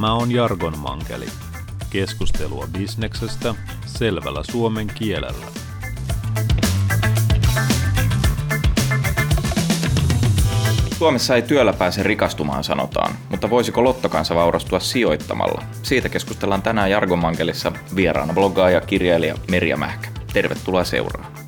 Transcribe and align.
Tämä 0.00 0.14
on 0.14 0.32
Jargon 0.32 0.78
Mankeli. 0.78 1.26
Keskustelua 1.90 2.68
bisneksestä 2.78 3.54
selvällä 3.86 4.42
suomen 4.50 4.86
kielellä. 4.86 5.46
Suomessa 10.98 11.34
ei 11.34 11.42
työllä 11.42 11.72
pääse 11.72 12.02
rikastumaan, 12.02 12.64
sanotaan, 12.64 13.14
mutta 13.30 13.50
voisiko 13.50 13.84
lottokansa 13.84 14.34
vaurastua 14.34 14.80
sijoittamalla? 14.80 15.62
Siitä 15.82 16.08
keskustellaan 16.08 16.62
tänään 16.62 16.90
Jargon 16.90 17.18
Mankelissa 17.18 17.72
vieraana 17.96 18.34
bloggaaja, 18.34 18.80
kirjailija 18.80 19.34
Merja 19.50 19.76
Mähkä. 19.76 20.08
Tervetuloa 20.32 20.84
seuraan. 20.84 21.47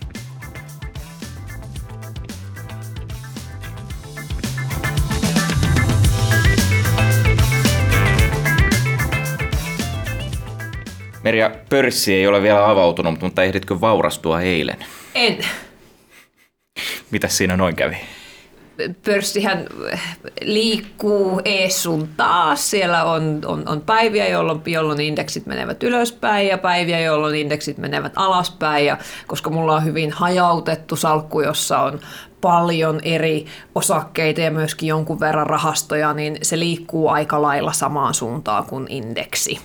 Merja, 11.30 11.50
pörssi 11.68 12.14
ei 12.14 12.26
ole 12.26 12.42
vielä 12.42 12.70
avautunut, 12.70 13.20
mutta 13.20 13.42
ehditkö 13.42 13.80
vaurastua 13.80 14.40
eilen? 14.40 14.76
En. 15.14 15.38
Mitä 17.10 17.28
siinä 17.28 17.56
noin 17.56 17.76
kävi? 17.76 17.96
Pörssihän 19.04 19.66
liikkuu 20.42 21.40
ees 21.44 21.82
sun 21.82 22.08
taas. 22.16 22.70
Siellä 22.70 23.04
on, 23.04 23.40
on, 23.46 23.68
on 23.68 23.80
päiviä, 23.80 24.28
jolloin, 24.28 24.60
jolloin 24.66 25.00
indeksit 25.00 25.46
menevät 25.46 25.82
ylöspäin 25.82 26.48
ja 26.48 26.58
päiviä, 26.58 27.00
jolloin 27.00 27.34
indeksit 27.34 27.78
menevät 27.78 28.12
alaspäin. 28.16 28.86
Ja 28.86 28.98
koska 29.26 29.50
mulla 29.50 29.76
on 29.76 29.84
hyvin 29.84 30.12
hajautettu 30.12 30.96
salkku, 30.96 31.40
jossa 31.40 31.78
on 31.78 32.00
paljon 32.40 33.00
eri 33.02 33.46
osakkeita 33.74 34.40
ja 34.40 34.50
myöskin 34.50 34.88
jonkun 34.88 35.20
verran 35.20 35.46
rahastoja, 35.46 36.12
niin 36.12 36.38
se 36.42 36.58
liikkuu 36.58 37.08
aika 37.08 37.42
lailla 37.42 37.72
samaan 37.72 38.14
suuntaan 38.14 38.64
kuin 38.64 38.86
indeksi. 38.88 39.58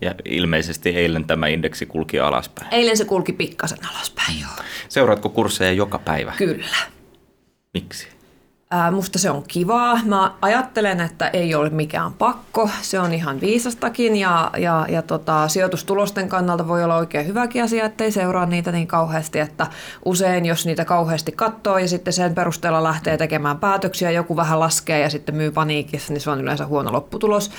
Ja 0.00 0.14
ilmeisesti 0.24 0.90
eilen 0.90 1.24
tämä 1.24 1.46
indeksi 1.46 1.86
kulki 1.86 2.20
alaspäin. 2.20 2.74
Eilen 2.74 2.96
se 2.96 3.04
kulki 3.04 3.32
pikkasen 3.32 3.78
alaspäin, 3.90 4.40
joo. 4.40 4.50
Seuraatko 4.88 5.28
kursseja 5.28 5.72
joka 5.72 5.98
päivä? 5.98 6.32
Kyllä. 6.36 6.76
Miksi? 7.74 8.08
Ää, 8.74 8.90
musta 8.90 9.18
se 9.18 9.30
on 9.30 9.42
kivaa. 9.48 9.98
Mä 10.04 10.34
ajattelen, 10.42 11.00
että 11.00 11.28
ei 11.28 11.54
ole 11.54 11.70
mikään 11.70 12.12
pakko. 12.12 12.70
Se 12.82 13.00
on 13.00 13.14
ihan 13.14 13.40
viisastakin 13.40 14.16
ja, 14.16 14.50
ja, 14.58 14.86
ja 14.88 15.02
tota, 15.02 15.48
sijoitustulosten 15.48 16.28
kannalta 16.28 16.68
voi 16.68 16.84
olla 16.84 16.96
oikein 16.96 17.26
hyväkin 17.26 17.62
asia, 17.62 17.84
ettei 17.84 18.12
seuraa 18.12 18.46
niitä 18.46 18.72
niin 18.72 18.86
kauheasti, 18.86 19.38
että 19.38 19.66
usein 20.04 20.46
jos 20.46 20.66
niitä 20.66 20.84
kauheasti 20.84 21.32
katsoo 21.32 21.78
ja 21.78 21.88
sitten 21.88 22.12
sen 22.12 22.34
perusteella 22.34 22.82
lähtee 22.82 23.16
tekemään 23.16 23.58
päätöksiä, 23.58 24.10
joku 24.10 24.36
vähän 24.36 24.60
laskee 24.60 25.00
ja 25.00 25.10
sitten 25.10 25.34
myy 25.34 25.50
paniikissa, 25.50 26.12
niin 26.12 26.20
se 26.20 26.30
on 26.30 26.40
yleensä 26.40 26.66
huono 26.66 26.92
lopputulos. 26.92 27.50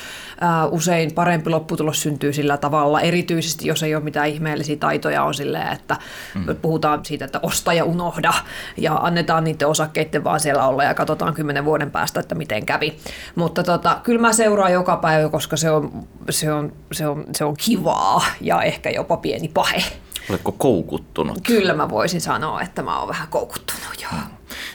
Ää, 0.42 0.66
usein 0.66 1.14
parempi 1.14 1.50
lopputulos 1.50 2.02
syntyy 2.02 2.34
sillä 2.34 2.58
tavalla, 2.58 3.02
erityisesti 3.02 3.68
jos 3.68 3.84
ei 3.84 3.96
ole 3.96 4.04
mitään 4.04 4.30
ihmeellisiä 4.30 4.76
taitoja 4.76 5.24
on 5.24 5.34
silleen, 5.34 5.74
että 5.74 5.98
mm. 6.36 6.56
puhutaan 6.62 7.06
siitä, 7.06 7.26
että 7.26 7.40
osta 7.44 7.74
ja 7.74 7.86
unohda 7.86 8.34
ja 8.78 8.96
annetaan 8.96 9.44
niiden 9.44 9.68
osakkeiden 9.68 10.24
vaan 10.24 10.40
siellä 10.40 10.68
olla 10.68 10.84
ja 10.84 11.03
katsotaan 11.06 11.34
kymmenen 11.34 11.66
vuoden 11.66 11.92
päästä, 11.92 12.20
että 12.20 12.36
miten 12.36 12.66
kävi. 12.66 12.98
Mutta 13.36 13.64
tota, 13.64 14.00
kyllä 14.04 14.22
mä 14.22 14.34
seuraan 14.34 14.74
joka 14.74 14.98
päivä, 14.98 15.30
koska 15.30 15.58
se 15.58 15.72
on, 15.72 16.08
se 16.30 16.54
on, 16.54 16.74
se 16.92 17.08
on, 17.08 17.26
se 17.36 17.46
on 17.46 17.56
kivaa 17.66 18.26
ja 18.42 18.62
ehkä 18.62 18.90
jopa 18.90 19.18
pieni 19.18 19.48
pahe. 19.48 19.84
Oletko 20.30 20.52
koukuttunut? 20.52 21.40
Kyllä 21.44 21.74
mä 21.74 21.90
voisin 21.90 22.22
sanoa, 22.22 22.62
että 22.62 22.84
mä 22.84 23.00
oon 23.00 23.08
vähän 23.08 23.28
koukuttunut, 23.28 24.02
joo. 24.02 24.22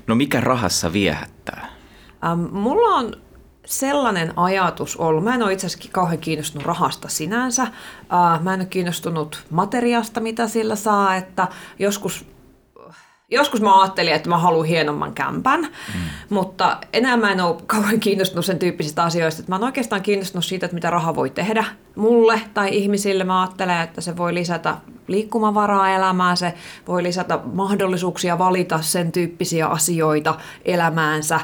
No 0.06 0.14
mikä 0.14 0.40
rahassa 0.40 0.92
viehättää? 0.92 1.66
Ähm, 2.24 2.40
mulla 2.52 2.96
on 2.96 3.12
sellainen 3.66 4.38
ajatus 4.38 4.96
ollut. 4.96 5.24
Mä 5.24 5.34
en 5.34 5.42
ole 5.42 5.52
itse 5.52 5.66
asiassa 5.66 5.88
kauhean 5.92 6.18
kiinnostunut 6.18 6.66
rahasta 6.66 7.08
sinänsä. 7.08 7.62
Äh, 7.62 8.42
mä 8.42 8.54
en 8.54 8.60
ole 8.60 8.66
kiinnostunut 8.66 9.44
materiasta, 9.50 10.20
mitä 10.20 10.48
sillä 10.48 10.76
saa, 10.76 11.16
että 11.16 11.48
joskus 11.78 12.26
Joskus 13.30 13.60
mä 13.60 13.80
ajattelin, 13.80 14.12
että 14.12 14.28
mä 14.28 14.38
haluan 14.38 14.66
hienomman 14.66 15.14
kämpän, 15.14 15.60
mm. 15.60 16.00
mutta 16.28 16.76
enää 16.92 17.16
mä 17.16 17.32
en 17.32 17.40
ole 17.40 17.56
kauhean 17.66 18.00
kiinnostunut 18.00 18.44
sen 18.44 18.58
tyyppisistä 18.58 19.04
asioista. 19.04 19.40
Että 19.40 19.52
mä 19.52 19.56
oon 19.56 19.64
oikeastaan 19.64 20.02
kiinnostunut 20.02 20.44
siitä, 20.44 20.66
että 20.66 20.74
mitä 20.74 20.90
raha 20.90 21.14
voi 21.14 21.30
tehdä 21.30 21.64
mulle 21.98 22.40
tai 22.54 22.76
ihmisille. 22.76 23.24
Mä 23.24 23.40
ajattelen, 23.40 23.80
että 23.80 24.00
se 24.00 24.16
voi 24.16 24.34
lisätä 24.34 24.76
liikkumavaraa 25.06 25.90
elämään, 25.90 26.36
se 26.36 26.54
voi 26.88 27.02
lisätä 27.02 27.38
mahdollisuuksia 27.52 28.38
valita 28.38 28.82
sen 28.82 29.12
tyyppisiä 29.12 29.66
asioita 29.66 30.34
elämäänsä, 30.64 31.40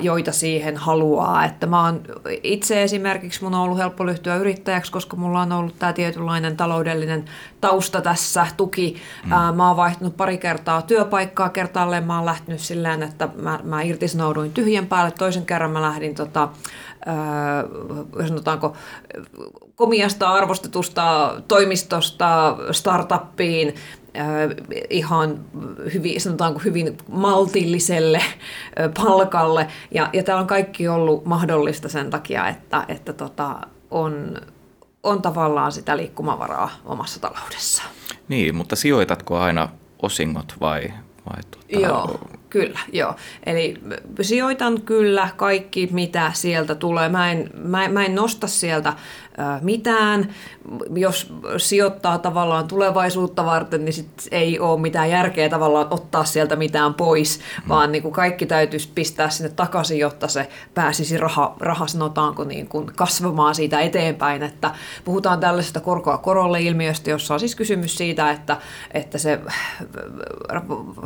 joita 0.00 0.32
siihen 0.32 0.76
haluaa. 0.76 1.44
Että 1.44 1.66
mä 1.66 1.84
oon 1.84 2.00
itse 2.42 2.82
esimerkiksi, 2.82 3.44
mun 3.44 3.54
on 3.54 3.60
ollut 3.60 3.78
helppo 3.78 4.06
lyhtyä 4.06 4.36
yrittäjäksi, 4.36 4.92
koska 4.92 5.16
mulla 5.16 5.40
on 5.40 5.52
ollut 5.52 5.78
tämä 5.78 5.92
tietynlainen 5.92 6.56
taloudellinen 6.56 7.24
tausta 7.60 8.00
tässä, 8.00 8.46
tuki. 8.56 8.96
Mm. 9.24 9.30
Mä 9.56 9.68
oon 9.68 9.76
vaihtanut 9.76 10.16
pari 10.16 10.38
kertaa 10.38 10.82
työpaikkaa 10.82 11.48
kertaalleen, 11.48 12.04
mä 12.04 12.16
oon 12.16 12.26
lähtenyt 12.26 12.60
silleen, 12.60 13.02
että 13.02 13.28
mä, 13.36 13.60
mä 13.64 13.82
irtisanouduin 13.82 14.52
tyhjän 14.52 14.86
päälle, 14.86 15.10
toisen 15.10 15.46
kerran 15.46 15.70
mä 15.70 15.82
lähdin 15.82 16.14
tota, 16.14 16.48
sanotaanko, 18.26 18.76
komiasta 19.78 20.28
arvostetusta 20.30 21.34
toimistosta 21.48 22.56
startuppiin 22.70 23.74
ihan 24.90 25.40
hyvin, 25.94 26.20
sanotaanko 26.20 26.60
hyvin 26.64 26.98
maltilliselle 27.08 28.22
palkalle. 29.02 29.68
Ja, 29.90 30.10
ja 30.12 30.22
tämä 30.22 30.38
on 30.38 30.46
kaikki 30.46 30.88
ollut 30.88 31.24
mahdollista 31.24 31.88
sen 31.88 32.10
takia, 32.10 32.48
että, 32.48 32.84
että 32.88 33.12
tota, 33.12 33.56
on, 33.90 34.36
on 35.02 35.22
tavallaan 35.22 35.72
sitä 35.72 35.96
liikkumavaraa 35.96 36.70
omassa 36.84 37.20
taloudessa. 37.20 37.82
Niin, 38.28 38.54
mutta 38.54 38.76
sijoitatko 38.76 39.38
aina 39.38 39.68
osingot 40.02 40.54
vai, 40.60 40.92
vai 41.30 41.42
tuota, 41.50 41.86
Joo. 41.86 42.20
Kyllä, 42.50 42.78
joo. 42.92 43.14
Eli 43.46 43.74
sijoitan 44.20 44.82
kyllä 44.82 45.28
kaikki, 45.36 45.88
mitä 45.92 46.30
sieltä 46.34 46.74
tulee. 46.74 47.08
Mä 47.08 47.32
en, 47.32 47.50
mä, 47.54 47.88
mä 47.88 48.04
en 48.04 48.14
nosta 48.14 48.46
sieltä 48.46 48.92
mitään. 49.60 50.34
Jos 50.94 51.34
sijoittaa 51.56 52.18
tavallaan 52.18 52.68
tulevaisuutta 52.68 53.44
varten, 53.44 53.84
niin 53.84 53.92
sit 53.92 54.28
ei 54.30 54.58
ole 54.58 54.80
mitään 54.80 55.10
järkeä 55.10 55.48
tavallaan 55.48 55.86
ottaa 55.90 56.24
sieltä 56.24 56.56
mitään 56.56 56.94
pois, 56.94 57.38
mm. 57.38 57.68
vaan 57.68 57.92
niin 57.92 58.02
kuin 58.02 58.14
kaikki 58.14 58.46
täytyisi 58.46 58.88
pistää 58.94 59.30
sinne 59.30 59.50
takaisin, 59.50 59.98
jotta 59.98 60.28
se 60.28 60.48
pääsisi 60.74 61.16
raha, 61.16 61.56
raha 61.60 61.86
sanotaanko 61.86 62.44
niin 62.44 62.68
kuin 62.68 62.86
kasvamaan 62.96 63.54
siitä 63.54 63.80
eteenpäin. 63.80 64.42
Että 64.42 64.70
puhutaan 65.04 65.40
tällaisesta 65.40 65.80
korkoa 65.80 66.18
korolle 66.18 66.60
ilmiöstä, 66.60 67.10
jossa 67.10 67.34
on 67.34 67.40
siis 67.40 67.56
kysymys 67.56 67.98
siitä, 67.98 68.30
että, 68.30 68.56
että 68.94 69.18
se 69.18 69.40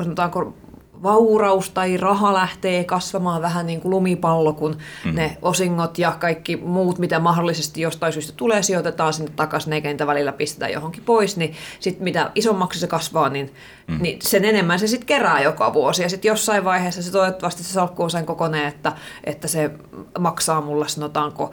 sanotaanko 0.02 0.54
vauraus 1.02 1.70
tai 1.70 1.96
raha 1.96 2.34
lähtee 2.34 2.84
kasvamaan 2.84 3.42
vähän 3.42 3.66
niin 3.66 3.80
kuin 3.80 3.90
lumipallo, 3.90 4.52
kun 4.52 4.76
mm. 5.04 5.14
ne 5.14 5.36
osingot 5.42 5.98
ja 5.98 6.12
kaikki 6.20 6.56
muut, 6.56 6.98
mitä 6.98 7.18
mahdollisesti 7.18 7.80
jostain 7.80 8.12
syystä 8.12 8.32
tulee, 8.36 8.62
sijoitetaan 8.62 9.12
sinne 9.12 9.32
takaisin, 9.36 9.72
eikä 9.72 9.88
niitä 9.88 10.06
välillä 10.06 10.32
pistetään 10.32 10.72
johonkin 10.72 11.04
pois, 11.04 11.36
niin 11.36 11.54
sitten 11.80 12.04
mitä 12.04 12.30
isommaksi 12.34 12.80
se 12.80 12.86
kasvaa, 12.86 13.28
niin, 13.28 13.54
mm. 13.86 13.98
niin 14.02 14.18
sen 14.22 14.44
enemmän 14.44 14.78
se 14.78 14.86
sitten 14.86 15.06
kerää 15.06 15.42
joka 15.42 15.72
vuosi. 15.72 16.02
Ja 16.02 16.08
sitten 16.08 16.28
jossain 16.28 16.64
vaiheessa 16.64 17.02
se 17.02 17.12
toivottavasti 17.12 17.64
se 17.64 17.72
salkku 17.72 18.02
on 18.02 18.10
sen 18.10 18.26
kokoneen, 18.26 18.68
että, 18.68 18.92
että 19.24 19.48
se 19.48 19.70
maksaa 20.18 20.60
mulle 20.60 20.88
sanotaanko 20.88 21.52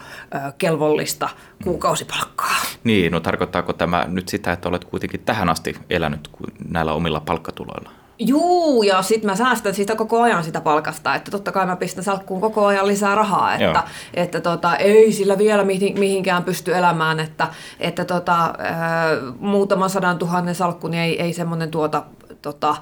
kelvollista 0.57 1.29
kuukausipalkkaa. 1.63 2.55
Niin, 2.83 3.11
no 3.11 3.19
tarkoittaako 3.19 3.73
tämä 3.73 4.05
nyt 4.07 4.27
sitä, 4.27 4.51
että 4.51 4.69
olet 4.69 4.85
kuitenkin 4.85 5.19
tähän 5.19 5.49
asti 5.49 5.75
elänyt 5.89 6.29
näillä 6.69 6.93
omilla 6.93 7.19
palkkatuloilla? 7.19 7.98
Juu, 8.19 8.83
ja 8.83 9.01
sitten 9.01 9.29
mä 9.29 9.35
säästän 9.35 9.73
siitä 9.73 9.95
koko 9.95 10.21
ajan 10.21 10.43
sitä 10.43 10.61
palkasta, 10.61 11.15
että 11.15 11.31
totta 11.31 11.51
kai 11.51 11.65
mä 11.65 11.75
pistän 11.75 12.03
salkkuun 12.03 12.41
koko 12.41 12.65
ajan 12.65 12.87
lisää 12.87 13.15
rahaa, 13.15 13.55
että, 13.55 13.83
että 14.13 14.41
tota, 14.41 14.75
ei 14.75 15.11
sillä 15.11 15.37
vielä 15.37 15.63
mihinkään 15.99 16.43
pysty 16.43 16.75
elämään, 16.75 17.19
että, 17.19 17.47
että 17.79 18.05
tota, 18.05 18.53
ää, 18.57 19.09
muutaman 19.39 19.89
sadan 19.89 20.17
tuhannen 20.17 20.55
salkku, 20.55 20.87
niin 20.87 21.03
ei, 21.03 21.21
ei 21.21 21.33
semmoinen 21.33 21.71
tuota, 21.71 22.03
tota, 22.41 22.75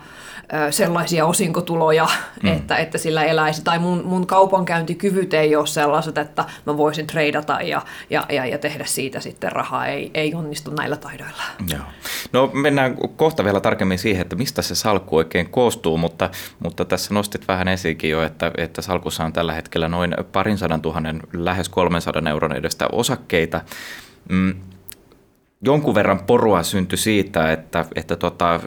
sellaisia 0.72 1.26
osinkotuloja, 1.26 2.08
mm. 2.44 2.50
että, 2.54 2.78
että 2.78 2.98
sillä 2.98 3.24
eläisi. 3.24 3.64
Tai 3.64 3.80
mun, 3.80 4.02
mun 4.06 4.28
kaupankäyntikyvyt 4.28 5.34
ei 5.34 5.56
ole 5.56 5.68
sellaiset, 5.68 6.18
että 6.18 6.46
mä 6.66 6.78
voisin 6.78 7.08
treidata 7.08 7.62
ja, 7.62 7.82
ja, 8.10 8.26
ja, 8.30 8.46
ja 8.46 8.58
tehdä 8.58 8.86
siitä 8.86 9.20
sitten 9.20 9.52
rahaa. 9.52 9.88
Ei, 9.88 10.12
ei 10.14 10.36
onnistu 10.36 10.72
näillä 10.72 10.96
taidoilla. 10.96 11.44
Joo. 11.70 11.82
No 12.34 12.52
mennään 12.54 12.98
kohta 13.16 13.44
vielä 13.44 13.60
tarkemmin 13.60 14.00
siihen, 14.00 14.22
että 14.22 14.36
mistä 14.36 14.62
se 14.62 14.76
salkku 14.76 15.16
oikein 15.16 15.50
koostuu, 15.50 15.98
mutta, 15.98 16.30
mutta 16.60 16.86
tässä 16.86 17.14
nostit 17.14 17.48
vähän 17.48 17.68
esiinkin 17.68 18.10
jo, 18.10 18.24
että, 18.24 18.52
että 18.58 18.82
salkussa 18.82 19.26
on 19.26 19.34
tällä 19.34 19.54
hetkellä 19.54 19.88
noin 19.90 20.16
parin 20.32 20.58
sadan 20.58 20.82
tuhannen, 20.82 21.22
lähes 21.34 21.70
300 21.70 22.22
euron 22.30 22.56
edestä 22.56 22.88
osakkeita. 22.92 23.62
Mm, 24.30 24.56
jonkun 25.62 25.96
verran 25.96 26.20
porua 26.20 26.64
syntyi 26.64 26.98
siitä, 26.98 27.52
että, 27.52 27.86
että 27.96 28.16
tota, 28.16 28.60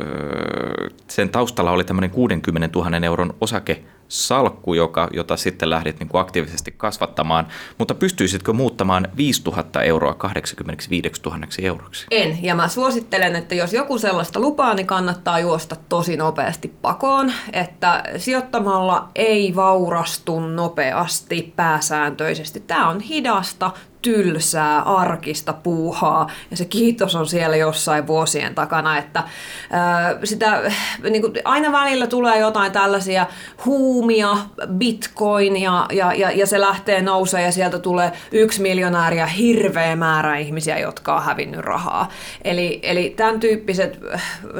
sen 1.08 1.28
taustalla 1.28 1.70
oli 1.70 1.84
tämmöinen 1.84 2.10
60 2.10 2.78
000 2.78 2.96
euron 3.06 3.34
osake 3.40 3.84
salkku, 4.08 4.74
joka, 4.74 5.08
jota 5.12 5.36
sitten 5.36 5.70
lähdit 5.70 5.98
niin 6.00 6.08
kuin 6.08 6.20
aktiivisesti 6.20 6.74
kasvattamaan, 6.76 7.46
mutta 7.78 7.94
pystyisitkö 7.94 8.52
muuttamaan 8.52 9.08
5000 9.16 9.82
euroa 9.82 10.14
85 10.14 11.10
000 11.26 11.38
euroksi? 11.62 12.06
En, 12.10 12.38
ja 12.42 12.54
mä 12.54 12.68
suosittelen, 12.68 13.36
että 13.36 13.54
jos 13.54 13.72
joku 13.72 13.98
sellaista 13.98 14.40
lupaa, 14.40 14.74
niin 14.74 14.86
kannattaa 14.86 15.40
juosta 15.40 15.76
tosi 15.88 16.16
nopeasti 16.16 16.68
pakoon, 16.82 17.32
että 17.52 18.04
sijoittamalla 18.16 19.08
ei 19.14 19.56
vaurastu 19.56 20.40
nopeasti 20.40 21.52
pääsääntöisesti. 21.56 22.60
Tämä 22.60 22.88
on 22.88 23.00
hidasta, 23.00 23.70
tylsää, 24.02 24.82
arkista 24.82 25.52
puuhaa, 25.52 26.30
ja 26.50 26.56
se 26.56 26.64
kiitos 26.64 27.14
on 27.14 27.26
siellä 27.26 27.56
jossain 27.56 28.06
vuosien 28.06 28.54
takana, 28.54 28.98
että 28.98 29.22
ää, 29.70 30.18
sitä, 30.24 30.62
niin 31.10 31.22
kuin, 31.22 31.32
aina 31.44 31.72
välillä 31.72 32.06
tulee 32.06 32.38
jotain 32.38 32.72
tällaisia 32.72 33.26
huumia, 33.64 34.36
bitcoin, 34.68 35.56
ja, 35.56 35.86
ja, 35.92 36.14
ja, 36.14 36.30
ja 36.30 36.46
se 36.46 36.60
lähtee 36.60 37.02
nousee 37.02 37.42
ja 37.42 37.52
sieltä 37.52 37.78
tulee 37.78 38.12
yksi 38.32 38.62
miljonääri 38.62 39.18
ja 39.18 39.26
hirveä 39.26 39.96
määrä 39.96 40.38
ihmisiä, 40.38 40.78
jotka 40.78 41.16
on 41.16 41.22
hävinnyt 41.22 41.60
rahaa. 41.60 42.08
Eli, 42.44 42.80
eli 42.82 43.14
tämän 43.16 43.40
tyyppiset, 43.40 43.98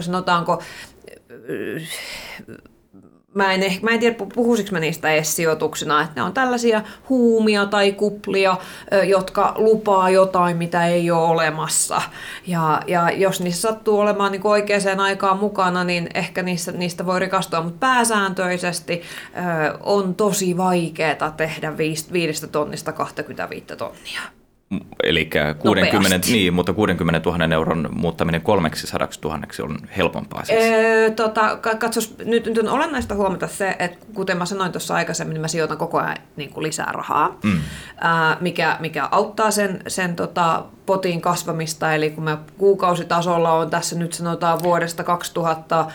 sanotaanko, 0.00 0.62
mä 3.35 3.53
en, 3.53 3.79
mä 3.82 3.91
en 3.91 4.00
tiedä, 4.00 4.17
puhuisiko 4.35 4.69
mä 4.73 4.81
niistä 4.81 5.11
edes 5.11 5.37
sijoituksena, 5.37 6.03
että 6.03 6.12
ne 6.17 6.23
on 6.23 6.32
tällaisia 6.32 6.82
huumia 7.09 7.67
tai 7.67 7.93
kuplia, 7.93 8.56
jotka 9.06 9.55
lupaa 9.56 10.11
jotain, 10.11 10.56
mitä 10.56 10.87
ei 10.87 11.11
ole 11.11 11.29
olemassa. 11.29 12.03
Ja, 12.47 12.82
ja 12.87 13.11
jos 13.11 13.41
niissä 13.41 13.69
sattuu 13.69 13.99
olemaan 13.99 14.32
niin 14.32 14.47
oikeaan 14.47 15.00
aikaan 15.00 15.38
mukana, 15.38 15.85
niin 15.85 16.09
ehkä 16.15 16.43
niistä, 16.43 16.73
niistä 16.73 17.06
voi 17.06 17.21
rikastua, 17.21 17.62
mutta 17.62 17.79
pääsääntöisesti 17.87 19.03
on 19.81 20.15
tosi 20.15 20.56
vaikeaa 20.56 21.31
tehdä 21.37 21.79
viistä 22.12 22.47
tonnista 22.47 22.93
25 22.93 23.67
tonnia. 23.76 24.39
Eli 25.02 25.31
60, 25.58 26.26
niin, 26.26 26.55
mutta 26.55 26.72
60 26.72 27.31
000 27.31 27.55
euron 27.55 27.88
muuttaminen 27.93 28.40
300 28.40 29.08
000 29.25 29.40
on 29.62 29.78
helpompaa 29.96 30.44
siis. 30.44 30.58
Öö, 30.64 31.11
tota, 31.11 31.56
katsos, 31.56 32.14
nyt, 32.25 32.46
nyt 32.46 32.58
on 32.58 32.69
olennaista 32.69 33.14
huomata 33.14 33.46
se, 33.49 33.76
että 33.78 34.06
kuten 34.14 34.37
mä 34.37 34.46
sanoin 34.46 34.72
tuossa 34.72 34.94
aikaisemmin, 34.94 35.34
niin 35.34 35.40
mä 35.40 35.49
sijoitan 35.49 35.78
koko 35.78 35.99
ajan 35.99 36.17
niin 36.37 36.50
kuin 36.50 36.62
lisää 36.62 36.93
rahaa, 36.93 37.38
mm. 37.44 37.61
ää, 38.00 38.37
mikä, 38.40 38.76
mikä 38.81 39.08
auttaa 39.11 39.50
sen, 39.50 39.82
sen 39.87 40.17
tota, 40.17 40.64
potin 40.87 41.20
kasvamista. 41.20 41.94
Eli 41.94 42.11
kun 42.11 42.25
mä 42.25 42.38
kuukausitasolla 42.58 43.52
on 43.52 43.70
tässä 43.70 43.99
nyt 43.99 44.12
sanotaan 44.12 44.62
vuodesta 44.62 45.05
2000 45.05 45.87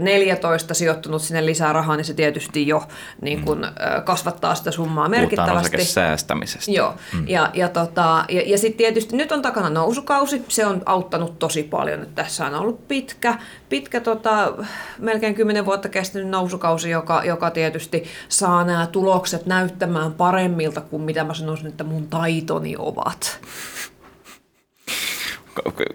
14 0.00 0.74
sijoittunut 0.74 1.22
sinne 1.22 1.46
lisää 1.46 1.72
rahaa, 1.72 1.96
niin 1.96 2.04
se 2.04 2.14
tietysti 2.14 2.66
jo 2.66 2.82
niin 3.20 3.42
kun, 3.42 3.58
mm. 3.58 4.02
kasvattaa 4.04 4.54
sitä 4.54 4.70
summaa 4.70 5.08
merkittävästi. 5.08 5.70
Puhutaan 5.70 5.86
säästämisestä. 5.86 6.70
Joo, 6.70 6.94
mm. 7.12 7.28
ja, 7.28 7.50
ja, 7.54 7.68
tota, 7.68 8.24
ja, 8.28 8.42
ja 8.46 8.58
sitten 8.58 8.78
tietysti 8.78 9.16
nyt 9.16 9.32
on 9.32 9.42
takana 9.42 9.70
nousukausi, 9.70 10.44
se 10.48 10.66
on 10.66 10.82
auttanut 10.86 11.38
tosi 11.38 11.62
paljon, 11.62 12.02
että 12.02 12.22
tässä 12.22 12.46
on 12.46 12.54
ollut 12.54 12.88
pitkä, 12.88 13.38
pitkä 13.68 14.00
tota, 14.00 14.52
melkein 14.98 15.34
10 15.34 15.66
vuotta 15.66 15.88
kestänyt 15.88 16.28
nousukausi, 16.28 16.90
joka, 16.90 17.22
joka 17.24 17.50
tietysti 17.50 18.04
saa 18.28 18.64
nämä 18.64 18.86
tulokset 18.86 19.46
näyttämään 19.46 20.12
paremmilta 20.12 20.80
kuin 20.80 21.02
mitä 21.02 21.24
mä 21.24 21.34
sanoisin, 21.34 21.66
että 21.66 21.84
mun 21.84 22.08
taitoni 22.08 22.74
ovat 22.78 23.40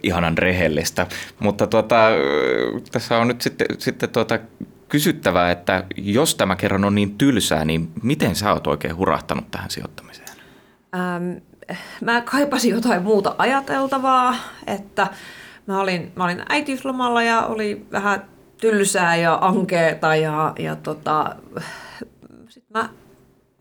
ihanan 0.03 0.37
rehellistä. 0.37 1.07
Mutta 1.39 1.67
tuota, 1.67 2.07
tässä 2.91 3.17
on 3.17 3.27
nyt 3.27 3.41
sitten, 3.41 3.67
sitten 3.77 4.09
tuota, 4.09 4.39
kysyttävää, 4.91 5.51
että 5.51 5.83
jos 5.97 6.35
tämä 6.35 6.55
kerran 6.55 6.85
on 6.85 6.95
niin 6.95 7.17
tylsää, 7.17 7.65
niin 7.65 7.91
miten 8.03 8.35
sä 8.35 8.53
oot 8.53 8.67
oikein 8.67 8.95
hurahtanut 8.95 9.51
tähän 9.51 9.69
sijoittamiseen? 9.69 10.27
Ähm, 10.95 11.31
mä 12.01 12.21
kaipasin 12.21 12.71
jotain 12.71 13.03
muuta 13.03 13.35
ajateltavaa, 13.37 14.35
että 14.67 15.07
mä 15.67 15.79
olin, 15.79 16.11
mä 16.15 16.23
olin 16.23 16.43
äitiyslomalla 16.49 17.23
ja 17.23 17.41
oli 17.41 17.85
vähän 17.91 18.25
tylsää 18.57 19.15
ja 19.15 19.39
ankeeta 19.41 20.15
ja, 20.15 20.53
ja 20.59 20.75
tota, 20.75 21.35
sitten 22.49 22.89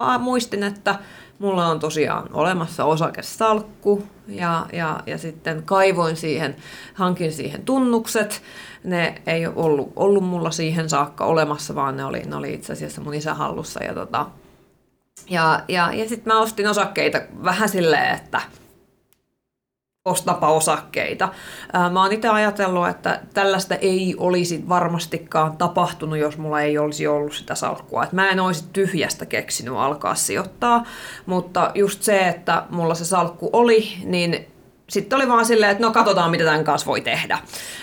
mä 0.01 0.19
muistin, 0.19 0.63
että 0.63 0.99
mulla 1.41 1.67
on 1.67 1.81
tosiaan 1.81 2.29
olemassa 2.33 2.85
osakesalkku 2.85 4.07
ja, 4.29 4.67
ja, 4.73 5.01
ja 5.07 5.19
sitten 5.19 5.63
kaivoin 5.63 6.17
siihen, 6.17 6.57
hankin 6.95 7.33
siihen 7.33 7.63
tunnukset. 7.63 8.43
Ne 8.85 9.23
ei 9.27 9.47
ollut, 9.47 9.93
ollut 9.97 10.25
mulla 10.25 10.51
siihen 10.51 10.91
saakka 10.91 11.25
olemassa, 11.25 11.75
vaan 11.75 11.97
ne 11.97 12.05
oli, 12.05 12.23
ne 12.23 12.37
oli 12.37 12.55
itse 12.55 12.73
asiassa 12.73 13.01
mun 13.01 13.15
isän 13.15 13.37
hallussa. 13.37 13.85
Ja, 13.85 13.95
tota, 13.95 14.27
ja, 15.31 15.61
ja, 15.69 15.93
ja 15.93 16.09
sitten 16.09 16.33
mä 16.33 16.41
ostin 16.41 16.67
osakkeita 16.67 17.21
vähän 17.45 17.69
silleen, 17.69 18.15
että– 18.15 18.41
ostapa 20.05 20.49
osakkeita. 20.49 21.29
Mä 21.93 22.03
oon 22.03 22.13
itse 22.13 22.29
ajatellut, 22.29 22.89
että 22.89 23.21
tällaista 23.35 23.75
ei 23.75 24.15
olisi 24.19 24.65
varmastikaan 24.69 25.57
tapahtunut, 25.57 26.19
jos 26.19 26.39
mulla 26.39 26.61
ei 26.61 26.79
olisi 26.79 27.07
ollut 27.07 27.33
sitä 27.33 27.55
salkkua. 27.55 28.05
Et 28.05 28.13
mä 28.13 28.31
en 28.31 28.41
olisi 28.41 28.65
tyhjästä 28.73 29.27
keksinyt 29.27 29.75
alkaa 29.77 30.15
sijoittaa, 30.15 30.85
mutta 31.27 31.71
just 31.75 32.03
se, 32.03 32.29
että 32.29 32.65
mulla 32.71 32.95
se 32.95 33.05
salkku 33.05 33.51
oli, 33.53 33.89
niin 34.05 34.47
sitten 34.91 35.17
oli 35.17 35.29
vaan 35.29 35.47
silleen, 35.47 35.73
että 35.73 35.87
no 35.87 35.93
katsotaan, 35.93 36.31
mitä 36.31 36.45
tämän 36.45 36.65
kanssa 36.65 36.87
voi 36.87 37.01
tehdä. 37.01 37.39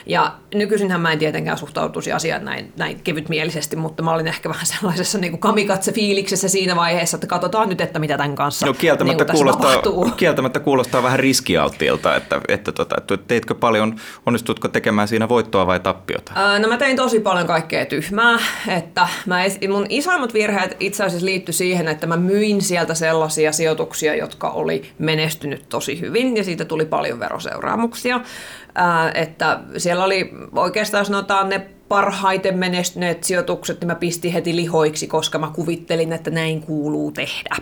Ja 0.05 0.33
nykyisinhän 0.55 1.01
mä 1.01 1.11
en 1.11 1.19
tietenkään 1.19 1.57
suhtautuisi 1.57 2.11
asiaan 2.11 2.45
näin, 2.45 2.73
näin 2.77 3.01
kevytmielisesti, 3.03 3.75
mutta 3.75 4.03
mä 4.03 4.13
olin 4.13 4.27
ehkä 4.27 4.49
vähän 4.53 4.65
sellaisessa 4.65 5.17
niin 5.17 5.39
kamikatse-fiiliksessä 5.39 6.49
siinä 6.49 6.75
vaiheessa, 6.75 7.17
että 7.17 7.27
katsotaan 7.27 7.69
nyt, 7.69 7.81
että 7.81 7.99
mitä 7.99 8.17
tämän 8.17 8.35
kanssa 8.35 8.65
no, 8.65 8.73
kieltämättä, 8.73 9.23
niin 9.23 9.33
kuulostaa, 9.33 9.81
kieltämättä 10.17 10.59
kuulostaa 10.59 11.03
vähän 11.03 11.19
riskialttiilta, 11.19 12.15
että, 12.15 12.41
että, 12.47 12.71
tota, 12.71 12.95
että 12.97 13.17
teitkö 13.17 13.55
paljon, 13.55 13.95
onnistutko 14.25 14.67
tekemään 14.67 15.07
siinä 15.07 15.29
voittoa 15.29 15.67
vai 15.67 15.79
tappiota? 15.79 16.31
Ää, 16.35 16.59
no 16.59 16.67
mä 16.67 16.77
tein 16.77 16.95
tosi 16.95 17.19
paljon 17.19 17.47
kaikkea 17.47 17.85
tyhmää, 17.85 18.39
että 18.67 19.07
mä, 19.25 19.39
mun 19.69 19.85
isoimmat 19.89 20.33
virheet 20.33 20.77
itse 20.79 21.03
asiassa 21.03 21.25
liittyi 21.25 21.53
siihen, 21.53 21.87
että 21.87 22.07
mä 22.07 22.17
myin 22.17 22.61
sieltä 22.61 22.93
sellaisia 22.93 23.51
sijoituksia, 23.51 24.15
jotka 24.15 24.49
oli 24.49 24.91
menestynyt 24.99 25.69
tosi 25.69 26.01
hyvin 26.01 26.37
ja 26.37 26.43
siitä 26.43 26.65
tuli 26.65 26.85
paljon 26.85 26.96
veroseuraamuksia. 27.19 28.21
Ää, 28.75 29.11
että 29.11 29.59
siellä 29.77 30.03
oli 30.03 30.31
oikeastaan 30.55 31.05
sanotaan 31.05 31.49
ne 31.49 31.67
parhaiten 31.87 32.57
menestyneet 32.57 33.23
sijoitukset, 33.23 33.79
niin 33.79 33.87
mä 33.87 33.95
pistin 33.95 34.31
heti 34.31 34.55
lihoiksi, 34.55 35.07
koska 35.07 35.39
mä 35.39 35.51
kuvittelin, 35.53 36.13
että 36.13 36.31
näin 36.31 36.61
kuuluu 36.61 37.11
tehdä. 37.11 37.55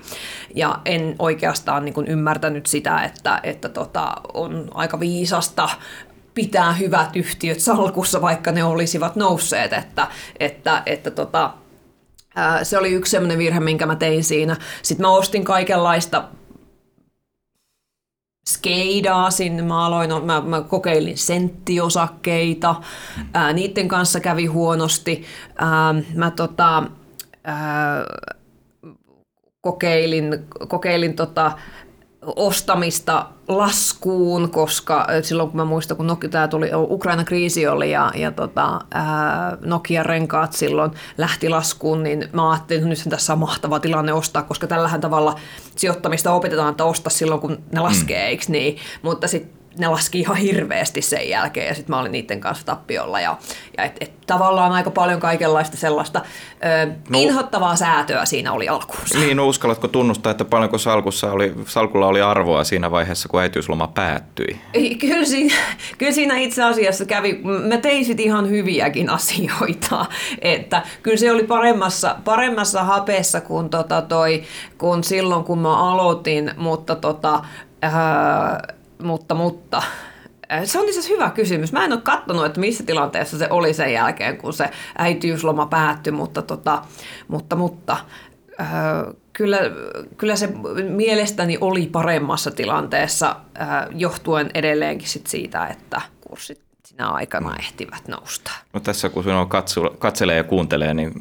Ja 0.56 0.80
en 0.86 1.16
oikeastaan 1.20 1.86
niin 1.86 1.94
kuin 1.94 2.08
ymmärtänyt 2.08 2.66
sitä, 2.66 3.04
että, 3.04 3.40
että 3.44 3.70
tota, 3.70 4.16
on 4.34 4.68
aika 4.74 5.00
viisasta 5.00 5.70
pitää 6.34 6.74
hyvät 6.74 7.16
yhtiöt 7.16 7.60
salkussa, 7.60 8.22
vaikka 8.22 8.52
ne 8.52 8.64
olisivat 8.64 9.16
nousseet, 9.16 9.74
että, 9.74 10.08
että, 10.40 10.84
että 10.86 11.12
tota, 11.12 11.54
se 12.64 12.78
oli 12.78 12.92
yksi 12.92 13.12
sellainen 13.12 13.38
virhe, 13.38 13.60
minkä 13.60 13.86
mä 13.86 13.96
tein 13.96 14.24
siinä. 14.24 14.56
Sitten 14.82 15.06
mä 15.06 15.12
ostin 15.12 15.44
kaikenlaista 15.44 16.24
skeidasin, 18.50 19.66
mä, 19.66 19.86
aloin, 19.86 20.10
no, 20.10 20.20
mä, 20.20 20.42
mä 20.42 20.62
kokeilin 20.62 21.18
senttiosakkeita, 21.18 22.76
ää, 23.34 23.54
niiden 23.54 23.88
kanssa 23.88 24.20
kävi 24.20 24.46
huonosti. 24.46 25.24
Ää, 25.58 25.96
mä 26.16 26.32
tota, 26.32 26.84
ää, 27.44 28.06
kokeilin, 29.62 30.46
kokeilin 30.68 31.16
tota, 31.16 31.52
ostamista 32.36 33.26
laskuun, 33.48 34.52
koska 34.52 35.08
silloin 35.22 35.50
kun 35.50 35.58
mä 35.58 35.66
muistan, 35.66 35.98
kun 35.98 36.08
Nokia 36.08 36.30
tämä 36.30 36.48
tuli, 36.48 36.70
Ukraina-kriisi 36.76 37.68
oli 37.68 37.92
ja, 37.92 38.12
ja 38.16 38.32
tota, 38.32 38.82
Nokia-renkaat 39.62 40.54
silloin 40.54 40.92
lähti 41.18 41.50
laskuun, 41.50 42.04
niin 42.04 42.30
mä 42.34 42.52
ajattelin, 42.52 42.84
että 42.84 42.90
nyt 42.90 43.10
tässä 43.10 43.34
on 43.34 43.40
mahtava 43.40 43.80
tilanne 43.80 44.14
ostaa, 44.14 44.44
koska 44.44 44.68
tällähän 44.68 45.02
tavalla 45.02 45.36
sijoittamista 45.76 46.34
opetetaan, 46.34 46.72
että 46.72 46.84
osta 46.84 47.10
silloin, 47.10 47.42
kun 47.42 47.58
ne 47.72 47.80
laskee, 47.80 48.24
mm. 48.24 48.30
eikö 48.30 48.46
niin? 48.48 48.78
Mutta 49.02 49.28
sitten 49.28 49.65
ne 49.78 49.88
laski 49.88 50.20
ihan 50.20 50.38
hirveästi 50.38 51.02
sen 51.02 51.30
jälkeen 51.30 51.68
ja 51.68 51.74
sitten 51.74 51.96
mä 51.96 52.00
olin 52.00 52.12
niiden 52.12 52.42
kanssa 52.42 52.66
tappiolla. 52.66 53.20
Ja, 53.20 53.38
ja 53.78 53.84
et, 53.84 53.98
et, 54.00 54.12
tavallaan 54.28 54.72
aika 54.72 54.92
paljon 54.92 55.20
kaikenlaista 55.20 55.78
sellaista 55.78 56.22
ö, 56.86 56.92
no, 57.10 57.20
inhottavaa 57.20 57.76
säätöä 57.76 58.26
siinä 58.26 58.52
oli 58.52 58.68
alkuunsa. 58.70 59.20
Niin, 59.20 59.38
no 59.38 59.48
uskallatko 59.48 59.88
tunnustaa, 59.88 60.32
että 60.32 60.46
paljonko 60.46 60.78
salkussa 60.78 61.32
oli, 61.32 61.54
salkulla 61.66 62.08
oli 62.08 62.22
arvoa 62.22 62.64
siinä 62.64 62.92
vaiheessa, 62.92 63.30
kun 63.30 63.42
äitiysloma 63.42 63.88
päättyi? 63.88 64.60
Kyllä 65.00 65.26
siinä, 65.26 65.56
kyllä 65.98 66.12
siinä 66.12 66.38
itse 66.38 66.64
asiassa 66.64 67.06
kävi, 67.06 67.42
mä 67.68 67.78
tein 67.78 68.06
sit 68.06 68.20
ihan 68.20 68.50
hyviäkin 68.50 69.10
asioita, 69.10 70.06
että 70.42 70.82
kyllä 71.04 71.18
se 71.18 71.32
oli 71.32 71.44
paremmassa, 71.44 72.16
paremmassa 72.24 72.84
hapessa 72.84 73.42
kuin, 73.42 73.70
tota 73.70 74.02
toi, 74.02 74.44
kuin 74.78 75.04
silloin, 75.04 75.44
kun 75.44 75.60
mä 75.60 75.92
aloitin, 75.92 76.52
mutta 76.58 76.96
tota, 76.96 77.44
ää, 77.82 78.75
mutta, 79.04 79.36
mutta 79.36 79.84
Se 80.64 80.80
on 80.80 80.90
itse 80.90 81.10
hyvä 81.10 81.30
kysymys. 81.30 81.72
Mä 81.72 81.86
en 81.86 81.94
ole 81.94 82.02
katsonut, 82.02 82.46
että 82.46 82.60
missä 82.60 82.84
tilanteessa 82.84 83.38
se 83.38 83.48
oli 83.50 83.74
sen 83.74 83.94
jälkeen, 83.94 84.38
kun 84.38 84.54
se 84.54 84.70
äitiysloma 84.98 85.66
päättyi, 85.66 86.12
mutta, 86.12 86.42
tota, 86.42 86.82
mutta, 87.28 87.56
mutta 87.56 87.98
äh, 88.62 88.68
kyllä, 89.34 89.60
kyllä 90.18 90.36
se 90.36 90.50
mielestäni 90.90 91.58
oli 91.62 91.88
paremmassa 91.88 92.52
tilanteessa 92.52 93.36
äh, 93.62 93.68
johtuen 93.96 94.52
edelleenkin 94.54 95.08
sit 95.08 95.28
siitä, 95.28 95.68
että 95.68 96.02
kurssit 96.22 96.66
sinä 96.86 97.10
aikana 97.10 97.56
ehtivät 97.60 98.08
nousta. 98.08 98.52
No 98.74 98.80
tässä 98.80 99.10
kun 99.10 99.24
sinua 99.24 99.48
katselee 100.00 100.38
ja 100.38 100.44
kuuntelee, 100.44 100.94
niin 100.94 101.12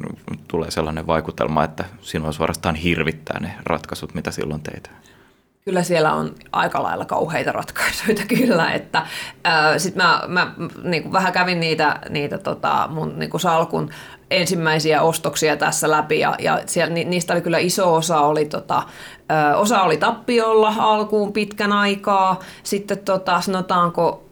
tulee 0.47 0.71
sellainen 0.71 1.07
vaikutelma, 1.07 1.63
että 1.63 1.85
sinua 2.01 2.31
suorastaan 2.31 2.75
hirvittää 2.75 3.39
ne 3.39 3.53
ratkaisut, 3.63 4.13
mitä 4.13 4.31
silloin 4.31 4.61
teit. 4.61 4.91
Kyllä 5.65 5.83
siellä 5.83 6.13
on 6.13 6.35
aika 6.51 6.83
lailla 6.83 7.05
kauheita 7.05 7.51
ratkaisuja 7.51 8.25
kyllä, 8.37 8.71
että 8.71 9.05
sitten 9.77 10.05
mä, 10.05 10.21
mä 10.27 10.53
niin 10.83 11.11
vähän 11.11 11.33
kävin 11.33 11.59
niitä, 11.59 11.99
niitä 12.09 12.37
tota, 12.37 12.89
mun 12.91 13.19
niin 13.19 13.39
salkun 13.39 13.89
ensimmäisiä 14.31 15.01
ostoksia 15.01 15.57
tässä 15.57 15.91
läpi 15.91 16.19
ja, 16.19 16.35
ja 16.39 16.61
siellä, 16.65 16.93
niistä 16.93 17.33
oli 17.33 17.41
kyllä 17.41 17.57
iso 17.57 17.95
osa 17.95 18.19
oli, 18.19 18.45
tota, 18.45 18.83
osa 19.55 19.81
oli 19.81 19.97
tappiolla 19.97 20.73
alkuun 20.77 21.33
pitkän 21.33 21.71
aikaa, 21.71 22.39
sitten 22.63 22.97
tota, 22.97 23.41
sanotaanko 23.41 24.24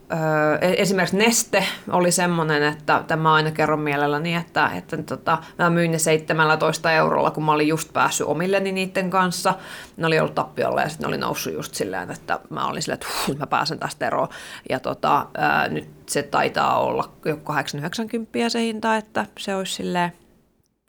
esimerkiksi 0.62 1.18
Neste 1.18 1.66
oli 1.90 2.12
semmoinen, 2.12 2.64
että 2.64 3.04
tämä 3.08 3.34
aina 3.34 3.52
kerron 3.52 3.80
mielelläni, 3.80 4.36
että, 4.36 4.72
että 4.76 4.98
tota, 4.98 5.38
mä 5.58 5.70
myin 5.70 5.92
ne 5.92 6.00
17 6.00 6.92
eurolla, 6.92 7.32
kun 7.32 7.46
mä 7.46 7.52
olin 7.52 7.68
just 7.68 7.94
päässyt 7.94 8.28
omilleni 8.28 8.72
niiden 8.72 9.10
kanssa. 9.10 9.54
Ne 9.98 10.08
oli 10.08 10.20
ollut 10.20 10.36
tappiolla 10.36 10.82
ja 10.82 10.90
sitten 10.90 11.04
ne 11.04 11.08
oli 11.08 11.18
noussut 11.18 11.54
just 11.54 11.76
silleen, 11.76 12.12
että 12.12 12.40
mä 12.50 12.68
olin 12.68 12.82
silleen, 12.82 13.00
että 13.02 13.08
huh, 13.28 13.38
mä 13.38 13.48
pääsen 13.48 13.80
tästä 13.80 14.08
eroon. 14.08 14.28
Ja 14.70 14.80
tota, 14.80 15.26
ää, 15.38 15.68
nyt 15.68 15.90
se 16.10 16.24
taitaa 16.24 16.80
olla 16.80 17.12
jo 17.26 17.38
890 17.38 18.50
se 18.50 18.62
hinta, 18.62 18.96
että 18.96 19.26
se 19.38 19.56
olisi 19.56 19.74
silleen 19.74 20.12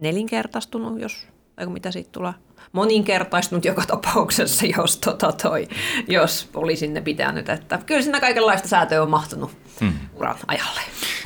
nelinkertaistunut, 0.01 1.01
jos, 1.01 1.27
mitä 1.67 1.91
siitä 1.91 2.11
tulee 2.13 2.35
moninkertaistunut 2.75 3.65
joka 3.65 3.83
tapauksessa, 3.87 4.67
jos, 4.67 4.99
tota 4.99 5.33
toi, 5.33 5.69
jos 6.09 6.49
oli 6.55 6.77
sinne 6.77 7.01
pitänyt. 7.01 7.49
Että 7.49 7.79
kyllä 7.87 8.03
siinä 8.03 8.21
kaikenlaista 8.21 8.69
säätöä 8.69 9.03
on 9.03 9.11
mahtunut 9.11 9.51
hmm. 9.81 9.93
uran 10.15 10.37
ajalle. 10.47 10.81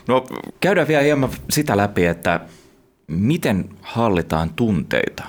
No 0.08 0.26
käydään 0.60 0.88
vielä 0.88 1.02
hieman 1.02 1.30
sitä 1.50 1.76
läpi, 1.76 2.06
että 2.06 2.40
miten 3.06 3.68
hallitaan 3.82 4.50
tunteita. 4.50 5.24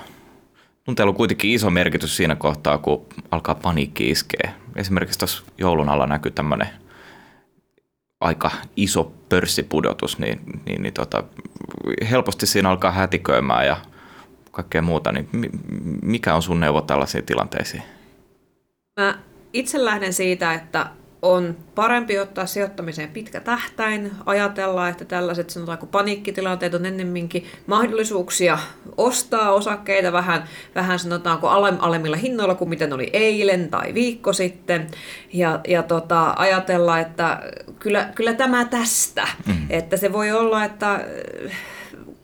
Tunteilla 0.84 1.10
on 1.10 1.16
kuitenkin 1.16 1.50
iso 1.50 1.70
merkitys 1.70 2.16
siinä 2.16 2.36
kohtaa, 2.36 2.78
kun 2.78 3.06
alkaa 3.30 3.54
paniikki 3.54 4.10
iskeä. 4.10 4.52
Esimerkiksi 4.76 5.18
tuossa 5.18 5.42
joulun 5.58 5.88
alla 5.88 6.06
näkyy 6.06 6.32
tämmöinen 6.32 6.68
aika 8.20 8.50
iso 8.76 9.12
pörssipudotus, 9.28 10.18
niin, 10.18 10.40
niin, 10.66 10.82
niin 10.82 10.94
tota, 10.94 11.24
helposti 12.10 12.46
siinä 12.46 12.70
alkaa 12.70 12.90
hätiköimään 12.90 13.66
ja 13.66 13.76
kaikkea 14.50 14.82
muuta, 14.82 15.12
niin 15.12 15.28
mikä 16.02 16.34
on 16.34 16.42
sun 16.42 16.60
neuvo 16.60 16.80
tällaisiin 16.80 17.26
tilanteisiin? 17.26 17.82
Mä 19.00 19.18
itse 19.52 19.84
lähden 19.84 20.12
siitä, 20.12 20.54
että 20.54 20.86
on 21.22 21.56
parempi 21.74 22.18
ottaa 22.18 22.46
sijoittamiseen 22.46 23.08
pitkä 23.08 23.40
tähtäin, 23.40 24.10
ajatella, 24.26 24.88
että 24.88 25.04
tällaiset 25.04 25.50
sanotaanko 25.50 25.86
paniikkitilanteet 25.86 26.74
on 26.74 26.86
ennemminkin 26.86 27.46
mahdollisuuksia 27.66 28.58
ostaa 28.96 29.52
osakkeita 29.52 30.12
vähän, 30.12 30.44
vähän 30.74 30.98
sanotaanko 30.98 31.48
alemmilla 31.48 32.16
hinnoilla 32.16 32.54
kuin 32.54 32.68
miten 32.68 32.92
oli 32.92 33.10
eilen 33.12 33.70
tai 33.70 33.94
viikko 33.94 34.32
sitten, 34.32 34.86
ja, 35.32 35.60
ja 35.68 35.82
tota, 35.82 36.34
ajatella, 36.36 36.98
että 36.98 37.42
kyllä, 37.78 38.08
kyllä 38.14 38.32
tämä 38.34 38.64
tästä, 38.64 39.28
mm. 39.46 39.66
että 39.70 39.96
se 39.96 40.12
voi 40.12 40.32
olla, 40.32 40.64
että 40.64 41.04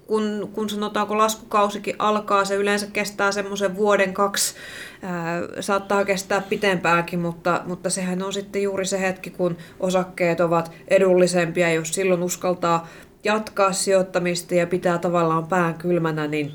kun, 0.06 0.50
kun 0.52 0.70
sanotaanko 0.70 1.18
laskukausikin 1.18 1.96
alkaa, 1.98 2.44
se 2.44 2.54
yleensä 2.54 2.86
kestää 2.92 3.32
semmoisen 3.32 3.76
vuoden 3.76 4.14
kaksi, 4.14 4.54
ää, 5.02 5.40
saattaa 5.60 6.04
kestää 6.04 6.40
pitempäänkin, 6.40 7.20
mutta, 7.20 7.60
mutta 7.66 7.90
sehän 7.90 8.22
on 8.22 8.32
sitten 8.32 8.62
juuri 8.62 8.86
se 8.86 9.00
hetki, 9.00 9.30
kun 9.30 9.56
osakkeet 9.80 10.40
ovat 10.40 10.72
edullisempia, 10.88 11.72
jos 11.72 11.88
silloin 11.88 12.22
uskaltaa 12.22 12.86
jatkaa 13.24 13.72
sijoittamista 13.72 14.54
ja 14.54 14.66
pitää 14.66 14.98
tavallaan 14.98 15.46
pään 15.46 15.74
kylmänä, 15.74 16.26
niin 16.26 16.52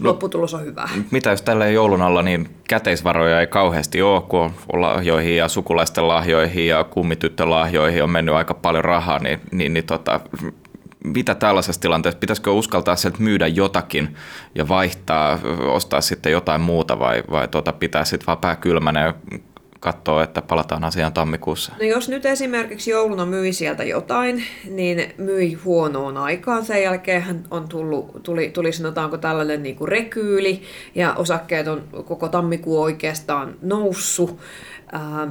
no, 0.00 0.10
lopputulos 0.10 0.54
on 0.54 0.64
hyvä. 0.64 0.88
Mitä 1.10 1.30
jos 1.30 1.42
tällä 1.42 1.66
joulun 1.66 2.02
alla 2.02 2.22
niin 2.22 2.48
käteisvaroja 2.68 3.40
ei 3.40 3.46
kauheasti 3.46 4.02
ole, 4.02 4.22
kun 4.22 4.50
on 4.72 4.80
lahjoihin 4.80 5.36
ja 5.36 5.48
sukulaisten 5.48 6.08
lahjoihin 6.08 6.66
ja 6.66 6.84
kummityttölahjoihin 6.84 8.02
on 8.02 8.10
mennyt 8.10 8.34
aika 8.34 8.54
paljon 8.54 8.84
rahaa, 8.84 9.18
niin, 9.18 9.40
niin, 9.52 9.74
niin 9.74 9.86
tota, 9.86 10.20
mitä 11.04 11.34
tällaisessa 11.34 11.80
tilanteessa, 11.80 12.18
pitäisikö 12.18 12.52
uskaltaa 12.52 12.96
sieltä 12.96 13.22
myydä 13.22 13.46
jotakin 13.46 14.16
ja 14.54 14.68
vaihtaa, 14.68 15.38
ostaa 15.72 16.00
sitten 16.00 16.32
jotain 16.32 16.60
muuta 16.60 16.98
vai, 16.98 17.22
vai 17.30 17.48
tuota, 17.48 17.72
pitää 17.72 18.04
sitten 18.04 18.26
vaan 18.26 18.38
pää 18.38 18.56
kylmänä 18.56 19.00
ja 19.00 19.14
katsoa, 19.80 20.22
että 20.22 20.42
palataan 20.42 20.84
asiaan 20.84 21.12
tammikuussa? 21.12 21.72
No 21.78 21.84
jos 21.84 22.08
nyt 22.08 22.26
esimerkiksi 22.26 22.90
jouluna 22.90 23.26
myi 23.26 23.52
sieltä 23.52 23.84
jotain, 23.84 24.42
niin 24.70 25.12
myi 25.18 25.54
huonoon 25.54 26.16
aikaan. 26.16 26.64
Sen 26.64 26.82
jälkeen 26.82 27.44
on 27.50 27.68
tullut, 27.68 28.22
tuli, 28.22 28.50
tuli 28.50 28.72
sanotaanko 28.72 29.18
tällainen 29.18 29.62
niin 29.62 29.76
kuin 29.76 29.88
rekyyli 29.88 30.62
ja 30.94 31.14
osakkeet 31.14 31.68
on 31.68 31.88
koko 32.04 32.28
tammikuu 32.28 32.82
oikeastaan 32.82 33.56
noussut. 33.62 34.38
Ähm, 34.94 35.30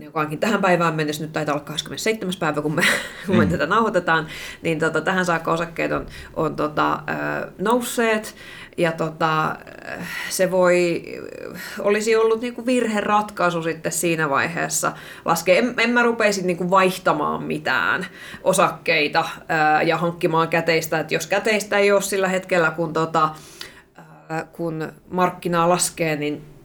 joka 0.00 0.20
onkin 0.20 0.38
tähän 0.38 0.60
päivään 0.60 0.94
mennessä, 0.94 1.22
nyt 1.22 1.32
taitaa 1.32 1.54
olla 1.54 1.64
27. 1.64 2.34
päivä, 2.40 2.62
kun 2.62 2.74
me, 2.74 2.82
kun 3.26 3.36
me 3.36 3.44
mm. 3.44 3.50
tätä 3.50 3.66
nauhoitetaan, 3.66 4.26
niin 4.62 4.78
tota, 4.78 5.00
tähän 5.00 5.24
saakka 5.24 5.52
osakkeet 5.52 5.92
on, 5.92 6.06
on 6.34 6.56
tota, 6.56 7.02
nousseet, 7.58 8.34
ja 8.76 8.92
tota, 8.92 9.56
se 10.28 10.50
voi, 10.50 11.02
olisi 11.78 12.16
ollut 12.16 12.40
niinku 12.40 12.66
virheratkaisu 12.66 13.62
sitten 13.62 13.92
siinä 13.92 14.30
vaiheessa 14.30 14.92
laskea. 15.24 15.56
En, 15.56 15.74
en 15.78 15.90
mä 15.90 16.02
rupeisi 16.02 16.46
niinku 16.46 16.70
vaihtamaan 16.70 17.42
mitään 17.42 18.06
osakkeita 18.42 19.24
ää, 19.48 19.82
ja 19.82 19.96
hankkimaan 19.96 20.48
käteistä, 20.48 21.00
että 21.00 21.14
jos 21.14 21.26
käteistä 21.26 21.78
ei 21.78 21.92
ole 21.92 22.02
sillä 22.02 22.28
hetkellä, 22.28 22.70
kun, 22.70 22.92
tota, 22.92 23.30
ää, 24.28 24.46
kun 24.52 24.92
markkinaa 25.10 25.68
laskee, 25.68 26.16
niin 26.16 26.55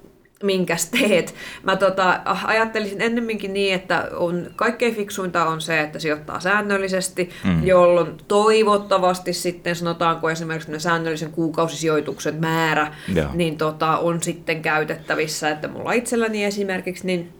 minkäs 0.43 0.89
teet. 0.89 1.35
Mä 1.63 1.75
tota, 1.75 2.21
ajattelisin 2.45 3.01
ennemminkin 3.01 3.53
niin, 3.53 3.75
että 3.75 4.09
on, 4.13 4.47
kaikkein 4.55 4.95
fiksuinta 4.95 5.45
on 5.45 5.61
se, 5.61 5.81
että 5.81 5.99
sijoittaa 5.99 6.39
säännöllisesti, 6.39 7.29
mm. 7.43 7.67
jolloin 7.67 8.17
toivottavasti 8.27 9.33
sitten 9.33 9.75
sanotaanko 9.75 10.29
esimerkiksi 10.29 10.71
ne 10.71 10.79
säännöllisen 10.79 11.31
kuukausisijoituksen 11.31 12.35
määrä, 12.35 12.93
niin 13.33 13.57
tota, 13.57 13.97
on 13.97 14.23
sitten 14.23 14.61
käytettävissä, 14.61 15.49
että 15.49 15.67
mulla 15.67 15.91
itselläni 15.91 16.43
esimerkiksi 16.43 17.07
niin 17.07 17.33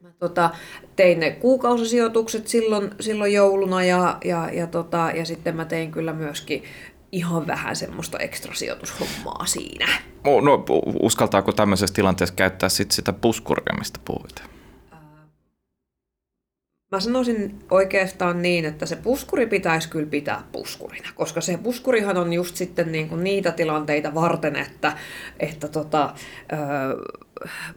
mä 0.00 0.10
tota, 0.18 0.50
tein 0.96 1.20
ne 1.20 1.30
kuukausisijoitukset 1.30 2.48
silloin, 2.48 2.90
silloin 3.00 3.32
jouluna 3.32 3.84
ja, 3.84 4.18
ja, 4.24 4.50
ja, 4.52 4.66
tota, 4.66 5.10
ja 5.14 5.24
sitten 5.24 5.56
mä 5.56 5.64
tein 5.64 5.90
kyllä 5.90 6.12
myöskin 6.12 6.62
ihan 7.14 7.46
vähän 7.46 7.76
semmoista 7.76 8.18
ekstrasijoitushommaa 8.18 9.46
siinä. 9.46 9.86
No, 10.24 10.64
uskaltaako 11.00 11.52
tämmöisessä 11.52 11.94
tilanteessa 11.94 12.34
käyttää 12.34 12.68
sit 12.68 12.90
sitä 12.90 13.12
puskuria, 13.12 13.78
mistä 13.78 14.00
puhuit? 14.04 14.42
Mä 16.92 17.00
sanoisin 17.00 17.58
oikeastaan 17.70 18.42
niin, 18.42 18.64
että 18.64 18.86
se 18.86 18.96
puskuri 18.96 19.46
pitäisi 19.46 19.88
kyllä 19.88 20.06
pitää 20.06 20.42
puskurina, 20.52 21.08
koska 21.14 21.40
se 21.40 21.56
puskurihan 21.56 22.16
on 22.16 22.32
just 22.32 22.56
sitten 22.56 22.92
niin 22.92 23.08
kuin 23.08 23.24
niitä 23.24 23.52
tilanteita 23.52 24.14
varten, 24.14 24.56
että, 24.56 24.96
että 25.40 25.68
tota, 25.68 26.14
öö, 26.52 26.58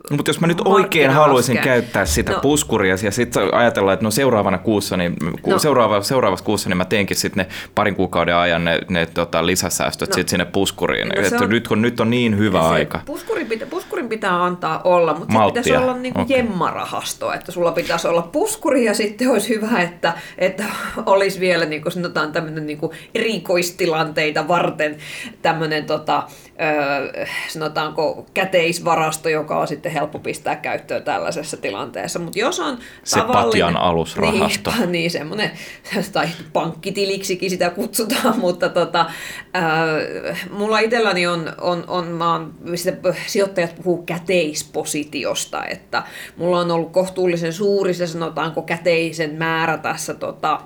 No, 0.10 0.18
mutta 0.18 0.30
jos 0.30 0.40
mä 0.40 0.48
nyt 0.48 0.62
oikein 0.66 1.12
haluaisin 1.12 1.58
käyttää 1.58 2.06
sitä 2.06 2.32
no, 2.32 2.40
puskuria 2.40 2.96
ja 3.04 3.12
sitten 3.12 3.54
ajatellaan, 3.54 3.94
että 3.94 4.04
no 4.04 4.12
seuraavana 4.12 4.58
kuussa, 4.58 4.98
niin 4.98 5.16
ku, 5.42 5.52
no, 5.52 5.60
seuraava, 5.60 6.02
seuraavassa 6.02 6.46
kuussa 6.46 6.70
niin 6.70 6.78
mä 6.78 6.86
teenkin 6.86 7.18
sitten 7.18 7.46
ne 7.46 7.56
parin 7.76 7.96
kuukauden 7.96 8.36
ajan 8.36 8.66
ne, 8.66 8.80
ne 8.90 9.06
tota, 9.06 9.46
lisäsäästöt 9.46 10.10
no, 10.10 10.16
sit 10.16 10.30
sinne 10.30 10.46
puskuriin. 10.46 11.08
No, 11.08 11.22
että 11.22 11.44
on, 11.44 11.50
nyt, 11.50 11.68
kun 11.68 11.82
nyt 11.82 12.00
on 12.00 12.10
niin 12.10 12.38
hyvä 12.38 12.62
se, 12.62 12.68
aika. 12.68 13.00
Puskuri 13.06 13.46
pitä, 13.46 13.66
puskurin 13.66 14.10
pitää 14.10 14.44
antaa 14.44 14.82
olla, 14.84 15.14
mutta 15.14 15.34
se 15.34 15.46
pitäisi 15.48 15.76
olla 15.76 15.98
niin 15.98 16.14
kuin 16.14 16.24
okay. 16.24 16.38
jemmarahasto, 16.38 17.34
että 17.34 17.52
sulla 17.52 17.72
pitäisi 17.72 18.08
olla 18.08 18.22
puskuri 18.22 18.86
ja 18.86 18.94
sitten 18.94 19.30
olisi 19.30 19.50
hyvä, 19.50 19.82
että, 19.82 20.14
että 20.38 20.64
olisi 21.06 21.40
vielä 21.40 21.66
niin 21.66 21.82
kuin 21.82 21.92
sanotaan 21.92 22.32
tämmöinen 22.32 22.68
niin 22.68 22.78
kuin 22.78 22.92
erikoistilanteita 23.16 24.48
varten 24.48 24.98
tämmöinen 25.42 25.86
tota, 25.86 26.24
sanotaanko 27.48 28.26
käteisvarasto, 28.34 29.30
joka 29.30 29.47
on 29.56 29.68
sitten 29.68 29.92
helppo 29.92 30.20
pistää 30.20 30.56
käyttöön 30.56 31.04
tällaisessa 31.04 31.58
tilanteessa. 31.58 32.20
Mutta 32.20 32.40
jos 32.40 32.60
on 32.60 32.78
Se 33.04 33.22
patjan 33.22 33.78
alusrahasto. 33.78 34.72
Niin, 34.80 34.92
niin 34.98 35.12
semmoinen, 35.12 35.52
tai 36.14 36.28
pankkitiliksikin 36.54 37.50
sitä 37.50 37.70
kutsutaan, 37.70 38.40
mutta 38.48 38.70
tota, 38.70 39.06
äh, 39.56 40.48
mulla 40.52 40.80
itselläni 40.80 41.28
on, 41.28 41.54
on, 41.62 41.84
on 41.88 42.08
mä 42.08 42.32
oon, 42.32 42.54
sijoittajat 43.26 43.76
puhuu 43.76 44.04
käteispositiosta, 44.04 45.66
että 45.66 46.04
mulla 46.38 46.60
on 46.60 46.72
ollut 46.72 46.92
kohtuullisen 46.92 47.54
suuri 47.54 47.94
se 47.94 48.08
sanotaanko 48.08 48.62
käteisen 48.62 49.36
määrä 49.36 49.78
tässä 49.78 50.14
tota, 50.14 50.62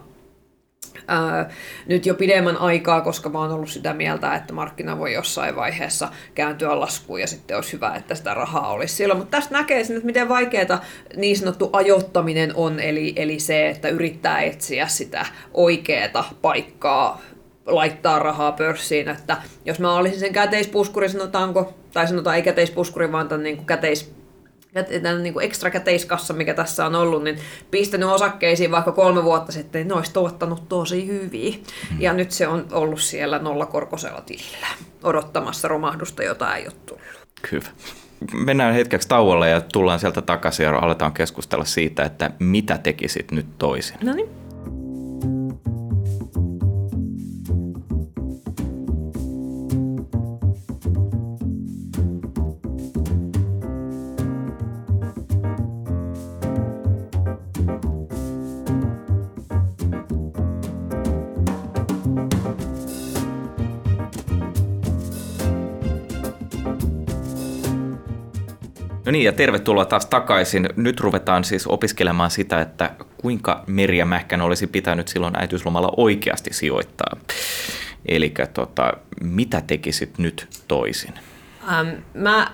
ää, 1.07 1.50
nyt 1.88 2.05
jo 2.05 2.15
pidemmän 2.15 2.57
aikaa, 2.57 3.01
koska 3.01 3.29
mä 3.29 3.39
oon 3.39 3.51
ollut 3.51 3.69
sitä 3.69 3.93
mieltä, 3.93 4.36
että 4.36 4.53
markkina 4.53 4.98
voi 4.98 5.13
jossain 5.13 5.55
vaiheessa 5.55 6.10
kääntyä 6.36 6.79
laskuun 6.79 7.21
ja 7.21 7.27
sitten 7.27 7.57
olisi 7.57 7.74
hyvä, 7.74 7.95
että 7.95 8.15
sitä 8.15 8.33
rahaa 8.33 8.71
olisi 8.71 8.95
siellä. 8.95 9.15
Mutta 9.15 9.38
tästä 9.38 9.57
näkee 9.57 9.83
sen, 9.83 9.95
että 9.95 10.05
miten 10.05 10.29
vaikeaa 10.29 10.81
niin 11.15 11.38
sanottu 11.38 11.69
ajoittaminen 11.74 12.51
on, 12.55 12.79
eli, 12.79 13.13
eli 13.15 13.39
se, 13.39 13.69
että 13.69 13.89
yrittää 13.89 14.41
etsiä 14.41 14.88
sitä 14.88 15.25
oikeaa 15.53 16.33
paikkaa 16.41 17.21
laittaa 17.65 18.19
rahaa 18.19 18.51
pörssiin, 18.51 19.10
että 19.10 19.38
jos 19.65 19.79
mä 19.79 19.93
olisin 19.93 20.19
sen 20.19 20.33
käteispuskuri, 20.33 21.10
sanotaanko, 21.10 21.74
tai 21.93 22.07
sanotaan 22.07 22.36
ei 22.36 22.41
käteispuskuri, 22.41 23.12
vaan 23.12 23.27
tämän 23.27 23.43
niin 23.43 23.55
kuin 23.57 23.65
käteis 23.65 24.21
tämän 25.01 25.24
niin 25.24 25.34
kuin 25.34 25.46
ekstra 25.46 25.70
käteiskassa, 25.70 26.34
mikä 26.34 26.54
tässä 26.54 26.86
on 26.86 26.96
ollut, 26.96 27.24
niin 27.24 27.40
pistänyt 27.72 28.10
osakkeisiin 28.10 28.72
vaikka 28.72 28.92
kolme 28.92 29.24
vuotta 29.24 29.51
sitten, 29.51 29.80
niin 29.80 29.88
ne 29.88 29.94
olisi 29.94 30.13
tuottanut 30.13 30.70
tosi 30.70 31.08
hyviä. 31.08 31.56
Hmm. 31.90 32.01
Ja 32.01 32.13
nyt 32.13 32.32
se 32.32 32.48
on 32.48 32.66
ollut 32.72 33.01
siellä 33.01 33.40
nollakorkoisella 33.40 34.22
tilillä 34.22 34.68
odottamassa 35.04 35.68
romahdusta, 35.68 36.24
jota 36.24 36.56
ei 36.56 36.66
ole 36.66 36.74
tullut. 36.86 37.04
Kyllä. 37.50 37.70
Mennään 38.34 38.74
hetkeksi 38.74 39.08
tauolle 39.08 39.50
ja 39.50 39.62
tullaan 39.62 40.00
sieltä 40.00 40.22
takaisin 40.22 40.63
ja 40.63 40.78
aletaan 40.78 41.13
keskustella 41.13 41.66
siitä, 41.66 42.04
että 42.04 42.32
mitä 42.40 42.78
tekisit 42.78 43.32
nyt 43.32 43.46
toisin. 43.58 43.98
No 44.04 44.13
niin. 44.13 44.40
Niin, 69.12 69.25
ja 69.25 69.32
tervetuloa 69.32 69.86
taas 69.86 70.06
takaisin. 70.06 70.70
Nyt 70.75 71.00
ruvetaan 71.00 71.44
siis 71.44 71.68
opiskelemaan 71.68 72.32
sitä, 72.32 72.62
että 72.62 72.91
kuinka 73.18 73.63
Merja 73.68 74.06
Mähkän 74.06 74.41
olisi 74.41 74.68
pitänyt 74.68 75.08
silloin 75.08 75.39
äitiyslomalla 75.39 75.94
oikeasti 75.98 76.53
sijoittaa. 76.53 77.18
Eli 78.06 78.34
tota, 78.53 78.94
mitä 79.22 79.62
tekisit 79.68 80.18
nyt 80.18 80.48
toisin? 80.68 81.13
Ähm, 81.72 81.89
mä 82.13 82.51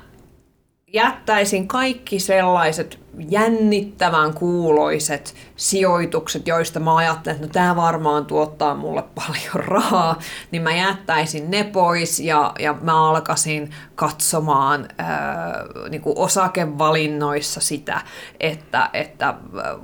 jättäisin 0.94 1.68
kaikki 1.68 2.20
sellaiset 2.20 3.00
jännittävän 3.30 4.34
kuuloiset 4.34 5.36
sijoitukset, 5.56 6.48
joista 6.48 6.80
mä 6.80 6.96
ajattelen, 6.96 7.36
että 7.36 7.48
no, 7.48 7.54
tämä 7.54 7.76
varmaan 7.76 8.26
tuottaa 8.26 8.76
mulle 8.76 9.04
paljon 9.16 9.66
rahaa, 9.66 10.20
niin 10.52 10.62
mä 10.62 10.76
jättäisin 10.76 11.52
ne 11.52 11.64
pois 11.64 12.20
ja, 12.20 12.54
ja 12.60 12.76
mä 12.82 13.10
alkaisin 13.10 13.72
katsomaan 13.96 14.88
ää, 14.98 15.64
niin 15.90 16.02
kuin 16.02 16.18
osakevalinnoissa 16.18 17.62
sitä, 17.62 18.02
että, 18.40 18.90
että 18.94 19.34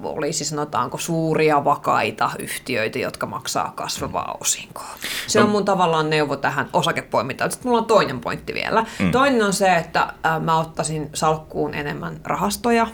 olisi 0.03 0.45
sanotaanko 0.45 0.97
suuria 0.97 1.63
vakaita 1.63 2.31
yhtiöitä, 2.39 2.99
jotka 2.99 3.25
maksaa 3.25 3.73
kasvavaa 3.75 4.37
osinkoa. 4.41 4.89
Se 5.27 5.39
on 5.39 5.45
no. 5.45 5.51
mun 5.51 5.65
tavallaan 5.65 6.09
neuvo 6.09 6.35
tähän 6.35 6.69
osakepoimintaan. 6.73 7.51
Sitten 7.51 7.69
mulla 7.69 7.81
on 7.81 7.87
toinen 7.87 8.19
pointti 8.19 8.53
vielä. 8.53 8.85
Mm. 8.99 9.11
Toinen 9.11 9.43
on 9.43 9.53
se, 9.53 9.75
että 9.75 10.13
ää, 10.23 10.39
mä 10.39 10.59
ottaisin 10.59 11.09
salkkuun 11.13 11.73
enemmän 11.73 12.19
rahastoja, 12.23 12.87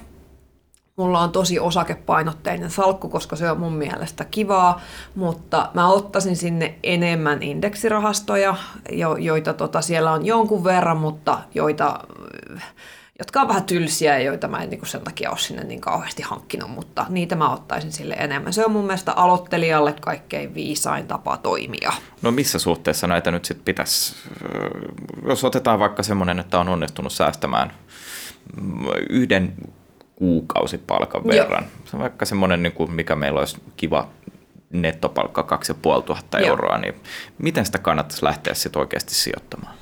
Mulla 0.99 1.19
on 1.19 1.31
tosi 1.31 1.59
osakepainotteinen 1.59 2.69
salkku, 2.69 3.09
koska 3.09 3.35
se 3.35 3.51
on 3.51 3.59
mun 3.59 3.73
mielestä 3.73 4.25
kivaa, 4.25 4.81
mutta 5.15 5.69
mä 5.73 5.87
ottaisin 5.87 6.35
sinne 6.35 6.75
enemmän 6.83 7.43
indeksirahastoja, 7.43 8.55
jo, 8.91 9.15
joita 9.15 9.53
tota 9.53 9.81
siellä 9.81 10.11
on 10.11 10.25
jonkun 10.25 10.63
verran, 10.63 10.97
mutta 10.97 11.39
joita, 11.55 11.99
jotka 13.19 13.41
on 13.41 13.47
vähän 13.47 13.63
tylsiä 13.63 14.17
ja 14.17 14.25
joita 14.25 14.47
mä 14.47 14.63
en 14.63 14.69
niin 14.69 14.85
sen 14.85 15.01
takia 15.01 15.29
ole 15.29 15.37
sinne 15.37 15.63
niin 15.63 15.81
kauheasti 15.81 16.21
hankkinut, 16.21 16.69
mutta 16.69 17.05
niitä 17.09 17.35
mä 17.35 17.53
ottaisin 17.53 17.91
sille 17.91 18.13
enemmän. 18.13 18.53
Se 18.53 18.65
on 18.65 18.71
mun 18.71 18.85
mielestä 18.85 19.13
aloittelijalle 19.13 19.95
kaikkein 20.01 20.53
viisain 20.53 21.07
tapa 21.07 21.37
toimia. 21.37 21.93
No 22.21 22.31
missä 22.31 22.59
suhteessa 22.59 23.07
näitä 23.07 23.31
nyt 23.31 23.45
sitten 23.45 23.65
pitäisi, 23.65 24.15
jos 25.27 25.43
otetaan 25.43 25.79
vaikka 25.79 26.03
semmoinen, 26.03 26.39
että 26.39 26.59
on 26.59 26.69
onnistunut 26.69 27.13
säästämään 27.13 27.71
yhden 29.09 29.53
kuukausipalkan 30.19 31.23
verran. 31.27 31.63
Joo. 31.63 31.71
Se 31.85 31.95
on 31.95 32.01
vaikka 32.01 32.25
semmoinen, 32.25 32.63
niin 32.63 32.73
kuin 32.73 32.91
mikä 32.91 33.15
meillä 33.15 33.39
olisi 33.39 33.57
kiva 33.77 34.07
nettopalkka 34.69 35.43
2500 35.43 36.39
Joo. 36.39 36.49
euroa, 36.49 36.77
niin 36.77 36.95
miten 37.37 37.65
sitä 37.65 37.77
kannattaisi 37.77 38.25
lähteä 38.25 38.53
sitten 38.53 38.79
oikeasti 38.79 39.15
sijoittamaan? 39.15 39.73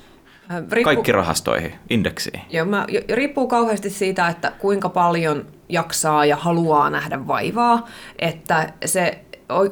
Äh, 0.50 0.56
riippu... 0.56 0.84
Kaikki 0.84 1.12
rahastoihin, 1.12 1.74
indeksiin. 1.90 2.40
Joo, 2.50 2.66
mä, 2.66 2.86
riippuu 3.12 3.48
kauheasti 3.48 3.90
siitä, 3.90 4.28
että 4.28 4.52
kuinka 4.58 4.88
paljon 4.88 5.46
jaksaa 5.68 6.24
ja 6.24 6.36
haluaa 6.36 6.90
nähdä 6.90 7.26
vaivaa. 7.26 7.88
Että 8.18 8.72
se 8.84 9.24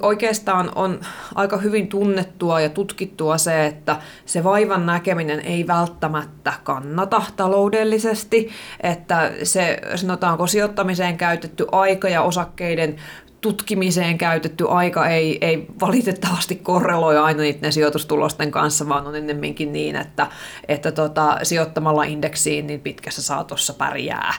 oikeastaan 0.03 0.73
on 0.75 1.01
aika 1.35 1.57
hyvin 1.57 1.89
tunnettua 1.89 2.61
ja 2.61 2.69
tutkittua 2.69 3.39
se, 3.39 3.67
että 3.67 3.97
se 4.27 4.45
vaivan 4.45 4.87
näkeminen 4.87 5.41
ei 5.41 5.67
välttämättä 5.67 6.53
kannata 6.65 7.23
taloudellisesti, 7.37 8.51
että 8.81 9.33
se 9.43 9.81
sanotaanko 9.95 10.47
sijoittamiseen 10.47 11.17
käytetty 11.17 11.67
aika 11.73 12.09
ja 12.09 12.23
osakkeiden 12.23 12.97
tutkimiseen 13.41 14.19
käytetty 14.19 14.69
aika 14.69 15.09
ei, 15.09 15.39
ei 15.41 15.67
valitettavasti 15.81 16.57
korreloi 16.57 17.19
aina 17.19 17.41
niiden 17.41 17.73
sijoitustulosten 17.73 18.51
kanssa, 18.51 18.89
vaan 18.89 19.07
on 19.07 19.17
ennemminkin 19.17 19.73
niin, 19.73 19.97
että, 19.97 20.27
että 20.69 20.93
tota, 20.93 21.39
sijoittamalla 21.43 22.05
indeksiin 22.05 22.67
niin 22.67 22.81
pitkässä 22.81 23.23
saatossa 23.23 23.75
pärjää 23.75 24.35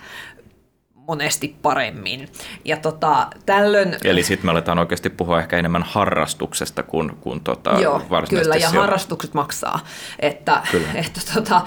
monesti 1.07 1.55
paremmin. 1.61 2.29
Ja 2.65 2.77
tota, 2.77 3.27
tällöin... 3.45 3.95
Eli 4.03 4.23
sitten 4.23 4.45
me 4.45 4.51
aletaan 4.51 4.79
oikeasti 4.79 5.09
puhua 5.09 5.39
ehkä 5.39 5.57
enemmän 5.57 5.83
harrastuksesta 5.83 6.83
kuin, 6.83 7.15
kuin 7.21 7.41
tota 7.41 7.71
Joo, 7.81 8.01
kyllä, 8.29 8.55
ja 8.55 8.69
sijo... 8.69 8.81
harrastukset 8.81 9.33
maksaa. 9.33 9.79
Että, 10.19 10.63
että 11.05 11.21
tota, 11.33 11.61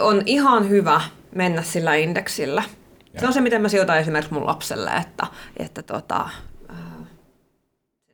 on 0.00 0.22
ihan 0.26 0.68
hyvä 0.68 1.00
mennä 1.34 1.62
sillä 1.62 1.94
indeksillä. 1.94 2.62
Ja. 3.14 3.20
Se 3.20 3.26
on 3.26 3.32
se, 3.32 3.40
miten 3.40 3.62
mä 3.62 3.68
sijoitan 3.68 3.98
esimerkiksi 3.98 4.34
mun 4.34 4.46
lapselle, 4.46 4.90
että, 4.90 5.26
että 5.56 5.82
tota, 5.82 6.28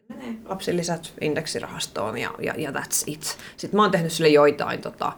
menee 0.09 0.35
lapsilisät 0.45 1.13
indeksirahastoon 1.21 2.19
ja, 2.19 2.31
ja, 2.43 2.55
ja 2.57 2.71
that's 2.71 3.05
it. 3.07 3.39
Sitten 3.57 3.79
mä 3.79 3.83
oon 3.83 3.91
tehnyt 3.91 4.13
sille 4.13 4.29
joitain 4.29 4.81
tota, 4.81 5.13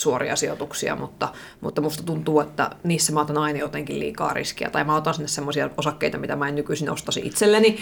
suoria 0.00 0.36
sijoituksia, 0.36 0.96
mutta, 0.96 1.28
mutta 1.60 1.80
musta 1.80 2.02
tuntuu, 2.02 2.40
että 2.40 2.70
niissä 2.84 3.12
mä 3.12 3.20
otan 3.20 3.38
aina 3.38 3.58
jotenkin 3.58 3.98
liikaa 3.98 4.32
riskiä, 4.32 4.70
tai 4.70 4.84
mä 4.84 4.96
otan 4.96 5.14
sinne 5.14 5.28
semmoisia 5.28 5.70
osakkeita, 5.76 6.18
mitä 6.18 6.36
mä 6.36 6.48
en 6.48 6.54
nykyisin 6.54 6.90
ostaisi 6.90 7.20
itselleni, 7.24 7.78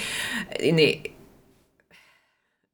niin, 0.73 1.17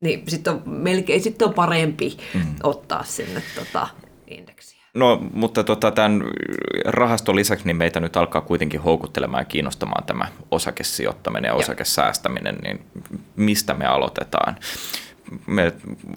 niin 0.01 0.23
sitten 0.29 0.53
on, 0.53 0.63
melkein, 0.67 1.21
sitten 1.21 1.49
on 1.49 1.55
parempi 1.55 2.17
mm. 2.35 2.55
ottaa 2.63 3.05
sinne 3.05 3.43
tota, 3.55 3.89
indeksiä. 4.27 4.83
No, 4.95 5.19
mutta 5.33 5.65
tota, 5.65 5.91
tämän 5.91 6.25
rahaston 6.85 7.37
lisäksi 7.37 7.67
niin 7.67 7.77
meitä 7.77 8.01
nyt 8.01 8.17
alkaa 8.17 8.41
kuitenkin 8.41 8.81
houkuttelemaan 8.81 9.41
ja 9.41 9.45
kiinnostamaan 9.45 10.05
tämä 10.05 10.29
osakesijoittaminen 10.51 11.49
ja 11.49 11.55
osakesäästäminen, 11.55 12.57
niin 12.63 12.85
mistä 13.37 13.75
me 13.75 13.87
aloitetaan? 13.87 14.57
Me 15.47 15.73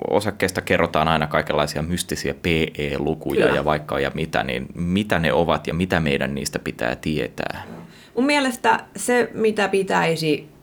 osakkeista 0.10 0.62
kerrotaan 0.62 1.08
aina 1.08 1.28
kaikenlaisia 1.28 1.82
mystisiä 1.82 2.34
PE-lukuja 2.34 3.46
Kyllä. 3.46 3.56
ja 3.56 3.66
vaikka 3.66 4.00
ja 4.00 4.12
mitä, 4.14 4.44
niin 4.44 4.66
mitä 4.76 5.20
ne 5.20 5.34
ovat 5.34 5.68
ja 5.68 5.74
mitä 5.74 6.00
meidän 6.00 6.36
niistä 6.36 6.60
pitää 6.60 6.96
tietää? 6.96 7.64
Mun 8.16 8.26
mielestä 8.26 8.80
se, 8.96 9.30
mitä 9.34 9.68
pitäisi 9.68 10.55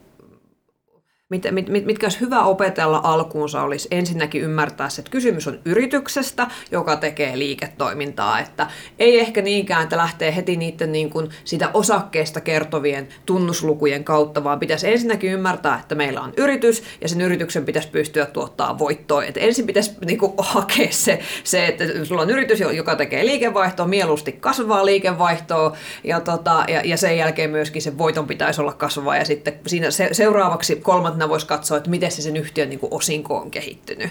mit, 1.33 1.47
mit, 1.51 1.69
mit, 1.69 1.85
mitkä 1.85 2.07
olisi 2.07 2.21
hyvä 2.21 2.43
opetella 2.43 3.01
alkuunsa, 3.05 3.63
olisi 3.63 3.89
ensinnäkin 3.91 4.43
ymmärtää 4.43 4.89
se, 4.89 5.01
että 5.01 5.11
kysymys 5.11 5.49
on 5.49 5.59
yrityksestä, 5.65 6.47
joka 6.71 6.97
tekee 6.97 7.39
liiketoimintaa, 7.39 8.41
että 8.41 8.67
ei 8.99 9.21
ehkä 9.21 9.43
niinkään, 9.43 9.83
että 9.83 9.97
lähtee 9.97 10.37
heti 10.37 10.57
niiden 10.57 10.93
niin 10.93 11.11
kuin 11.11 11.31
sitä 11.45 11.71
osakkeesta 11.75 12.41
kertovien 12.41 13.09
tunnuslukujen 13.27 14.05
kautta, 14.05 14.45
vaan 14.45 14.61
pitäisi 14.61 14.93
ensinnäkin 14.93 15.33
ymmärtää, 15.33 15.79
että 15.81 15.95
meillä 15.95 16.21
on 16.21 16.33
yritys 16.37 16.83
ja 17.01 17.09
sen 17.09 17.21
yrityksen 17.21 17.65
pitäisi 17.65 17.89
pystyä 17.89 18.27
tuottaa 18.27 18.79
voittoa. 18.79 19.25
Että 19.25 19.41
ensin 19.41 19.67
pitäisi 19.67 19.93
niin 20.07 20.19
kuin, 20.19 20.33
hakea 20.39 20.89
se, 20.91 21.19
se, 21.45 21.67
että 21.67 21.85
sulla 22.05 22.23
on 22.23 22.31
yritys, 22.31 22.61
joka 22.61 22.97
tekee 22.97 23.25
liikevaihtoa, 23.25 23.87
mieluusti 23.87 24.33
kasvaa 24.33 24.87
liikevaihtoa 24.87 25.77
ja, 26.05 26.21
tota, 26.21 26.65
ja, 26.69 26.83
ja 26.85 26.97
sen 26.97 27.17
jälkeen 27.17 27.51
myöskin 27.51 27.83
se 27.83 27.99
voiton 27.99 28.27
pitäisi 28.27 28.61
olla 28.61 28.73
kasvava 28.73 29.17
ja 29.17 29.25
sitten 29.25 29.55
siinä 29.67 29.91
se, 29.91 30.09
seuraavaksi 30.13 30.77
kolmantena 30.77 31.22
voisi 31.29 31.47
katsoa, 31.47 31.77
että 31.77 31.91
miten 31.91 32.11
se 32.11 32.23
sen 32.23 32.37
yhtiön 32.37 32.69
niin 32.69 32.81
kuin 32.81 32.95
osinko 32.95 33.37
on 33.37 33.51
kehittynyt. 33.51 34.11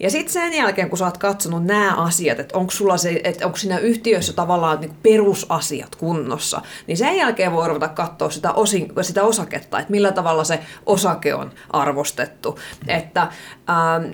Ja 0.00 0.10
sitten 0.10 0.32
sen 0.32 0.52
jälkeen, 0.52 0.88
kun 0.88 0.98
sä 0.98 1.04
oot 1.04 1.18
katsonut 1.18 1.64
nämä 1.64 1.94
asiat, 1.94 2.40
että 2.40 2.58
onko 2.58 2.70
sulla 2.70 2.96
se, 2.96 3.20
että 3.24 3.46
onko 3.46 3.58
siinä 3.58 3.78
yhtiössä 3.78 4.32
tavallaan 4.32 4.80
niin 4.80 4.96
perusasiat 5.02 5.96
kunnossa, 5.96 6.62
niin 6.86 6.96
sen 6.96 7.16
jälkeen 7.16 7.52
voi 7.52 7.68
ruveta 7.68 7.88
katsoa 7.88 8.30
sitä, 8.30 8.52
osin, 8.52 8.92
sitä 9.02 9.24
osaketta, 9.24 9.78
että 9.78 9.90
millä 9.90 10.12
tavalla 10.12 10.44
se 10.44 10.60
osake 10.86 11.34
on 11.34 11.52
arvostettu. 11.70 12.58
Että 12.88 13.22
ähm, 13.22 14.12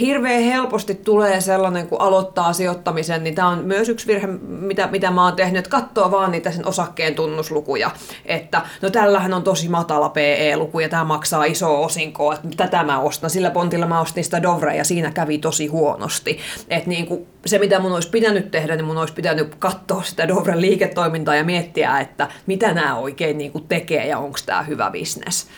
hirveän 0.00 0.42
helposti 0.42 0.94
tulee 0.94 1.40
sellainen, 1.40 1.86
kun 1.86 2.00
aloittaa 2.00 2.52
sijoittamisen, 2.52 3.24
niin 3.24 3.34
tämä 3.34 3.48
on 3.48 3.64
myös 3.64 3.88
yksi 3.88 4.06
virhe, 4.06 4.26
mitä, 4.48 4.86
mitä 4.86 5.10
mä 5.10 5.24
oon 5.24 5.36
tehnyt, 5.36 5.58
että 5.58 5.70
katsoo 5.70 6.10
vaan 6.10 6.30
niitä 6.30 6.50
sen 6.50 6.66
osakkeen 6.66 7.14
tunnuslukuja, 7.14 7.90
että 8.26 8.62
no 8.82 8.90
tällähän 8.90 9.34
on 9.34 9.42
tosi 9.42 9.68
matala 9.68 10.08
PE-luku 10.08 10.80
ja 10.80 10.88
tämä 10.88 11.04
maksaa 11.04 11.44
iso 11.44 11.63
osinkoa, 11.68 12.34
että 12.34 12.48
tätä 12.56 12.82
mä 12.82 13.00
ostan. 13.00 13.30
Sillä 13.30 13.50
pontilla 13.50 13.86
mä 13.86 14.00
ostin 14.00 14.24
sitä 14.24 14.42
Dovrea 14.42 14.74
ja 14.74 14.84
siinä 14.84 15.10
kävi 15.10 15.38
tosi 15.38 15.66
huonosti. 15.66 16.38
Että 16.68 16.88
niin 16.88 17.06
kuin 17.06 17.26
se, 17.46 17.58
mitä 17.58 17.80
mun 17.80 17.92
olisi 17.92 18.10
pitänyt 18.10 18.50
tehdä, 18.50 18.76
niin 18.76 18.84
mun 18.84 18.98
olisi 18.98 19.14
pitänyt 19.14 19.54
katsoa 19.54 20.02
sitä 20.02 20.28
Dovren 20.28 20.60
liiketoimintaa 20.60 21.34
ja 21.34 21.44
miettiä, 21.44 22.00
että 22.00 22.28
mitä 22.46 22.72
nämä 22.72 22.96
oikein 22.96 23.38
niin 23.38 23.52
kuin 23.52 23.68
tekee 23.68 24.06
ja 24.06 24.18
onko 24.18 24.38
tämä 24.46 24.62
hyvä 24.62 24.90
bisnes. 24.90 25.48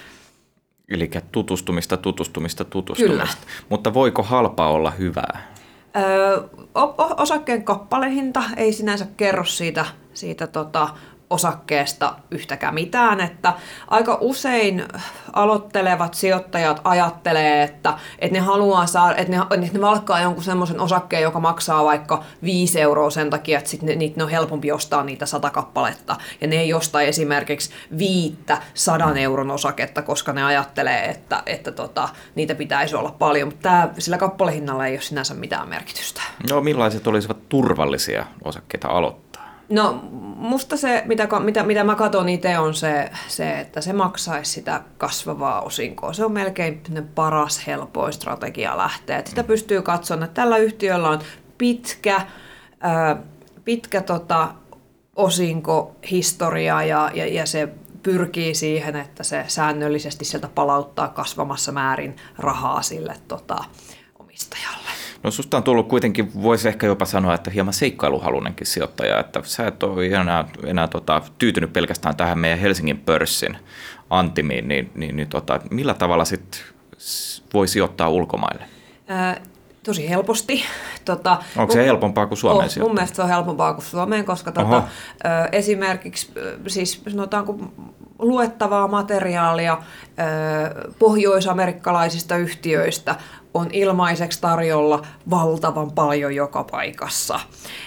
Eli 0.89 1.11
tutustumista, 1.33 1.97
tutustumista, 1.97 2.65
tutustumista. 2.65 3.17
Kyllä. 3.17 3.67
Mutta 3.69 3.95
voiko 3.95 4.23
halpa 4.23 4.69
olla 4.69 4.91
hyvää? 4.91 5.53
Öö, 5.97 6.43
osakkeen 7.17 7.65
kappalehinta 7.65 8.43
ei 8.57 8.73
sinänsä 8.73 9.07
kerro 9.17 9.45
siitä, 9.45 9.87
siitä 10.15 10.47
tota, 10.47 10.89
osakkeesta 11.31 12.15
yhtäkään 12.31 12.75
mitään, 12.75 13.21
että 13.21 13.53
aika 13.89 14.19
usein 14.21 14.85
aloittelevat 15.33 16.15
sijoittajat 16.15 16.81
ajattelee, 16.85 17.63
että, 17.63 17.99
että 18.19 18.39
ne 18.39 18.41
haluaa 18.41 18.87
saada, 18.87 19.17
että 19.17 19.33
ne, 19.33 19.43
että 19.65 19.79
ne 19.79 19.81
valkkaa 19.81 20.21
jonkun 20.21 20.45
semmoisen 20.45 20.81
osakkeen, 20.81 21.23
joka 21.23 21.41
maksaa 21.41 21.85
vaikka 21.85 22.23
5 22.43 22.81
euroa 22.81 23.11
sen 23.11 23.31
takia, 23.31 23.59
että 23.59 23.71
sitten 23.71 23.89
ne, 23.89 23.95
niitä 23.95 24.25
on 24.25 24.31
helpompi 24.31 24.73
ostaa 24.73 25.05
niitä 25.05 25.27
sata 25.27 25.51
kappaletta, 25.51 26.17
ja 26.41 26.47
ne 26.47 26.57
ei 26.57 26.75
osta 26.75 27.01
esimerkiksi 27.01 27.71
viittä 27.99 28.63
sadan 28.75 29.17
euron 29.17 29.51
osaketta, 29.51 30.03
koska 30.03 30.33
ne 30.33 30.45
ajattelee, 30.45 31.05
että, 31.05 31.43
että 31.47 31.73
tota, 31.73 32.09
niitä 32.35 32.55
pitäisi 32.55 32.97
olla 32.97 33.15
paljon, 33.19 33.49
mutta 33.49 33.63
tämä, 33.63 33.89
sillä 33.99 34.19
kappalehinnalla 34.19 34.87
ei 34.87 34.95
ole 34.95 35.01
sinänsä 35.01 35.35
mitään 35.35 35.69
merkitystä. 35.69 36.23
No 36.51 36.61
millaiset 36.61 37.07
olisivat 37.07 37.49
turvallisia 37.49 38.27
osakkeita 38.45 38.89
aloittaa? 38.89 39.26
No 39.69 40.01
musta 40.37 40.77
se, 40.77 41.03
mitä, 41.07 41.29
mitä, 41.41 41.63
mitä 41.63 41.85
mä 41.85 41.95
katson 41.95 42.29
itse, 42.29 42.59
on 42.59 42.75
se, 42.75 43.11
se, 43.29 43.61
että 43.61 43.81
se 43.81 43.93
maksaisi 43.93 44.53
sitä 44.53 44.83
kasvavaa 44.99 45.61
osinkoa. 45.61 46.13
Se 46.13 46.25
on 46.25 46.33
melkein 46.33 46.83
paras, 47.15 47.67
helpoin 47.67 48.13
strategia 48.13 48.77
lähteä. 48.77 49.23
Sitä 49.25 49.45
pystyy 49.45 49.83
katsomaan, 49.83 50.25
että 50.25 50.43
tällä 50.43 50.57
yhtiöllä 50.57 51.09
on 51.09 51.19
pitkä, 51.59 52.21
ää, 52.81 53.17
pitkä 53.65 54.01
tota, 54.01 54.49
osinkohistoria 55.17 56.83
ja, 56.83 57.11
ja, 57.15 57.27
ja 57.27 57.47
se 57.47 57.69
pyrkii 58.03 58.55
siihen, 58.55 58.97
että 58.97 59.25
se 59.25 59.45
säännöllisesti 59.49 60.25
sieltä 60.25 60.49
palauttaa 60.49 61.09
kasvamassa 61.09 61.73
määrin 61.73 62.17
rahaa 62.39 62.83
sille 62.83 63.17
tota, 63.29 63.65
omistajalle. 64.19 64.86
No 65.27 65.31
susta 65.31 65.57
on 65.57 65.63
tullut 65.63 65.89
kuitenkin, 65.89 66.43
voisi 66.43 66.69
ehkä 66.69 66.87
jopa 66.87 67.05
sanoa, 67.05 67.35
että 67.35 67.51
hieman 67.51 67.75
seikkailuhalunnenkin 67.75 68.67
sijoittaja, 68.67 69.21
että 69.21 69.41
sä 69.45 69.67
et 69.67 69.83
ole 69.83 70.07
enää, 70.07 70.45
enää 70.65 70.87
tota, 70.87 71.23
tyytynyt 71.39 71.73
pelkästään 71.73 72.17
tähän 72.17 72.39
meidän 72.39 72.59
Helsingin 72.59 72.99
pörssin 72.99 73.59
antimiin, 74.11 74.69
niin, 74.69 74.91
niin, 74.95 75.17
niin 75.17 75.29
tota, 75.29 75.61
millä 75.71 75.95
tavalla 75.95 76.25
sitten 76.25 76.61
voi 77.55 77.69
sijoittaa 77.69 78.09
ulkomaille? 78.09 78.65
Ää, 79.09 79.41
tosi 79.83 80.09
helposti. 80.09 80.63
Tota, 81.05 81.39
Onko 81.57 81.73
se 81.73 81.85
helpompaa 81.85 82.27
kuin 82.27 82.39
Suomeen 82.39 82.71
oh, 82.77 82.83
Mun 82.83 82.95
mielestä 82.95 83.17
se 83.17 83.23
on 83.23 83.29
helpompaa 83.29 83.75
kuin 83.75 83.85
Suomeen, 83.85 84.25
koska 84.25 84.53
tota, 84.53 84.77
ö, 84.77 85.49
esimerkiksi 85.53 86.33
siis 86.67 87.03
sanotaanko 87.09 87.59
luettavaa 88.19 88.89
materiaalia 88.89 89.79
ö, 89.79 90.93
pohjoisamerikkalaisista 90.99 92.37
yhtiöistä 92.37 93.17
on 93.57 93.69
ilmaiseksi 93.73 94.41
tarjolla 94.41 95.07
valtavan 95.31 95.91
paljon 95.91 96.35
joka 96.35 96.65
paikassa. 96.65 97.41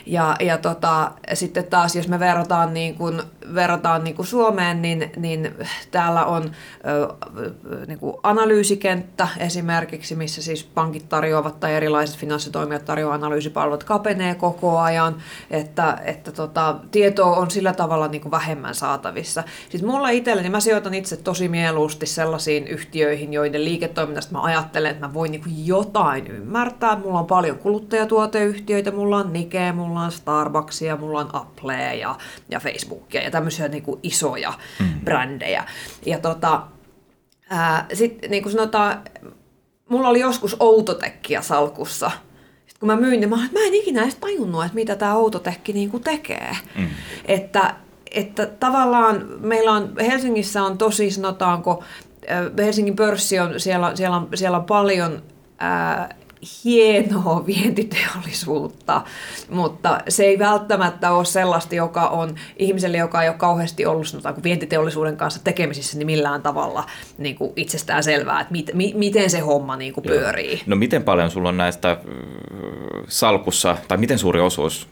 Ja, 0.05 0.35
ja 0.39 0.57
tota, 0.57 1.11
sitten 1.33 1.63
taas, 1.63 1.95
jos 1.95 2.07
me 2.07 2.19
verrataan, 2.19 2.73
niin 2.73 2.95
kuin, 2.95 3.21
verrataan 3.55 4.03
niin 4.03 4.15
kuin 4.15 4.25
Suomeen, 4.25 4.81
niin, 4.81 5.11
niin 5.17 5.55
täällä 5.91 6.25
on 6.25 6.51
ö, 6.87 7.13
niin 7.87 7.99
kuin 7.99 8.17
analyysikenttä 8.23 9.27
esimerkiksi, 9.37 10.15
missä 10.15 10.41
siis 10.41 10.63
pankit 10.63 11.09
tarjoavat 11.09 11.59
tai 11.59 11.73
erilaiset 11.73 12.17
finanssitoimijat 12.17 12.85
tarjoavat 12.85 13.23
analyysipalvelut, 13.23 13.83
kapenee 13.83 14.35
koko 14.35 14.79
ajan, 14.79 15.15
että, 15.51 15.97
että 16.05 16.31
tota, 16.31 16.75
tietoa 16.91 17.35
on 17.35 17.51
sillä 17.51 17.73
tavalla 17.73 18.07
niin 18.07 18.21
kuin 18.21 18.31
vähemmän 18.31 18.75
saatavissa. 18.75 19.43
Sitten 19.69 19.89
mulla 19.89 20.09
itselleni, 20.09 20.49
mä 20.49 20.59
sijoitan 20.59 20.93
itse 20.93 21.17
tosi 21.17 21.47
mieluusti 21.47 22.05
sellaisiin 22.05 22.67
yhtiöihin, 22.67 23.33
joiden 23.33 23.65
liiketoiminnasta 23.65 24.33
mä 24.33 24.41
ajattelen, 24.41 24.91
että 24.91 25.07
mä 25.07 25.13
voin 25.13 25.31
niin 25.31 25.41
kuin 25.41 25.58
jotain 25.65 26.27
ymmärtää. 26.27 26.95
Mulla 26.95 27.19
on 27.19 27.25
paljon 27.25 27.57
kuluttajatuoteyhtiöitä, 27.57 28.91
mulla 28.91 29.17
on 29.17 29.33
Nike, 29.33 29.71
mulla 29.71 30.01
on 30.01 30.11
Starbucksia, 30.11 30.97
mulla 30.97 31.19
on 31.19 31.29
Applea 31.33 31.93
ja, 31.93 32.15
ja 32.49 32.59
Facebookia 32.59 33.23
ja 33.23 33.31
tämmöisiä 33.31 33.67
niin 33.67 33.83
kuin 33.83 33.99
isoja 34.03 34.53
mm. 34.79 34.85
brändejä. 35.03 35.65
Ja 36.05 36.19
tota, 36.19 36.61
sitten 37.93 38.31
niin 38.31 38.43
kuin 38.43 38.53
sanotaan, 38.53 39.01
mulla 39.89 40.09
oli 40.09 40.19
joskus 40.19 40.55
Outotekkiä 40.59 41.41
salkussa. 41.41 42.11
Sitten 42.57 42.79
kun 42.79 42.87
mä 42.87 42.95
myin, 42.95 43.19
niin 43.19 43.29
mä, 43.29 43.35
mä 43.35 43.59
en 43.59 43.73
ikinä 43.73 44.03
edes 44.03 44.15
tajunnut, 44.15 44.63
että 44.63 44.75
mitä 44.75 44.95
tämä 44.95 45.15
Outotekki 45.15 45.73
niin 45.73 45.89
kuin 45.89 46.03
tekee. 46.03 46.57
Mm. 46.75 46.87
Että, 47.25 47.75
että 48.11 48.45
tavallaan 48.45 49.25
meillä 49.39 49.71
on, 49.71 49.93
Helsingissä 49.99 50.63
on 50.63 50.77
tosi, 50.77 51.11
sanotaanko, 51.11 51.83
Helsingin 52.57 52.95
pörssi 52.95 53.39
on, 53.39 53.59
siellä, 53.59 53.95
siellä, 53.95 54.15
on, 54.15 54.27
siellä 54.35 54.57
on 54.57 54.65
paljon 54.65 55.23
ää, 55.59 56.09
hienoa 56.65 57.45
vientiteollisuutta, 57.53 59.01
mutta 59.49 60.01
se 60.09 60.23
ei 60.23 60.39
välttämättä 60.39 61.11
ole 61.11 61.25
sellaista, 61.25 61.75
joka 61.75 62.07
on 62.07 62.35
ihmiselle, 62.57 62.97
joka 62.97 63.23
ei 63.23 63.29
ole 63.29 63.37
kauheasti 63.37 63.85
ollut 63.85 64.07
sanotaan, 64.07 64.43
vientiteollisuuden 64.43 65.17
kanssa 65.17 65.43
tekemisissä, 65.43 65.97
niin 65.97 66.05
millään 66.05 66.41
tavalla 66.41 66.85
niin 67.17 67.35
kuin 67.35 67.53
itsestään 67.55 68.03
selvää, 68.03 68.41
että 68.41 68.51
mit, 68.51 68.71
mi, 68.73 68.93
miten 68.95 69.29
se 69.29 69.39
homma 69.39 69.75
niin 69.75 69.93
kuin 69.93 70.03
pyörii. 70.03 70.61
No 70.65 70.75
miten 70.75 71.03
paljon 71.03 71.31
sulla 71.31 71.49
on 71.49 71.57
näistä 71.57 71.97
salkussa, 73.07 73.77
tai 73.87 73.97
miten 73.97 74.19
suuri 74.19 74.39
osuus 74.39 74.87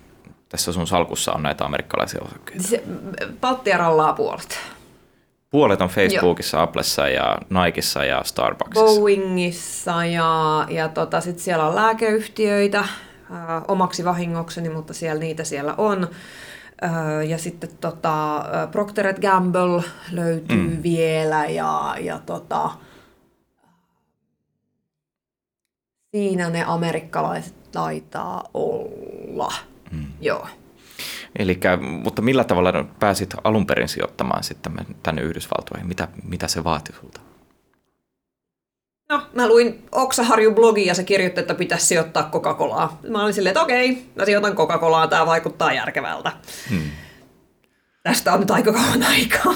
tässä 0.49 0.73
sun 0.73 0.87
salkussa 0.87 1.33
on 1.33 1.43
näitä 1.43 1.65
amerikkalaisia 1.65 2.21
osakkeita? 2.21 2.63
Se, 2.63 2.83
Baltia 3.41 3.77
rallaa 3.77 4.13
puolet. 4.13 4.59
Puolet 5.49 5.81
on 5.81 5.89
Facebookissa, 5.89 6.57
Joo. 6.57 6.63
Applessa 6.63 7.07
ja 7.07 7.37
Nikeissa 7.49 8.05
ja 8.05 8.23
Starbucksissa. 8.23 8.99
Boeingissa 8.99 10.05
ja, 10.05 10.65
ja 10.69 10.89
tota, 10.89 11.21
sitten 11.21 11.43
siellä 11.43 11.67
on 11.67 11.75
lääkeyhtiöitä 11.75 12.79
äh, 12.79 12.89
omaksi 13.67 14.05
vahingokseni, 14.05 14.69
mutta 14.69 14.93
siellä 14.93 15.19
niitä 15.19 15.43
siellä 15.43 15.75
on. 15.77 16.07
Äh, 16.83 17.27
ja 17.27 17.37
sitten 17.37 17.69
tota, 17.81 18.45
Procter 18.71 19.13
Gamble 19.21 19.83
löytyy 20.11 20.67
mm. 20.67 20.83
vielä 20.83 21.45
ja, 21.45 21.95
ja 21.99 22.19
tota, 22.25 22.69
siinä 26.11 26.49
ne 26.49 26.63
amerikkalaiset 26.67 27.71
taitaa 27.71 28.43
olla. 28.53 29.53
Mm. 29.91 30.05
Joo. 30.21 30.47
Elikkä, 31.39 31.77
mutta 31.77 32.21
millä 32.21 32.43
tavalla 32.43 32.85
pääsit 32.99 33.35
alun 33.43 33.65
perin 33.65 33.87
sijoittamaan 33.87 34.43
sitten 34.43 34.73
tänne 35.03 35.21
Yhdysvaltoihin? 35.21 35.87
Mitä, 35.87 36.07
mitä 36.23 36.47
se 36.47 36.63
vaati 36.63 36.93
sulta? 37.01 37.21
No, 39.09 39.21
mä 39.33 39.47
luin 39.47 39.85
Oksaharju-blogin 39.91 40.85
ja 40.85 40.95
se 40.95 41.03
kirjoitti, 41.03 41.39
että 41.39 41.53
pitäisi 41.53 41.85
sijoittaa 41.85 42.29
Coca-Colaa. 42.33 42.99
Mä 43.09 43.23
olin 43.23 43.33
silleen, 43.33 43.51
että 43.51 43.61
okei, 43.61 44.05
mä 44.15 44.25
sijoitan 44.25 44.55
Coca-Colaa, 44.55 45.07
tämä 45.07 45.25
vaikuttaa 45.25 45.73
järkevältä. 45.73 46.31
Hmm. 46.69 46.91
Tästä 48.03 48.33
on 48.33 48.39
nyt 48.39 48.51
aika 48.51 48.73
kauan 48.73 49.03
aikaa. 49.03 49.55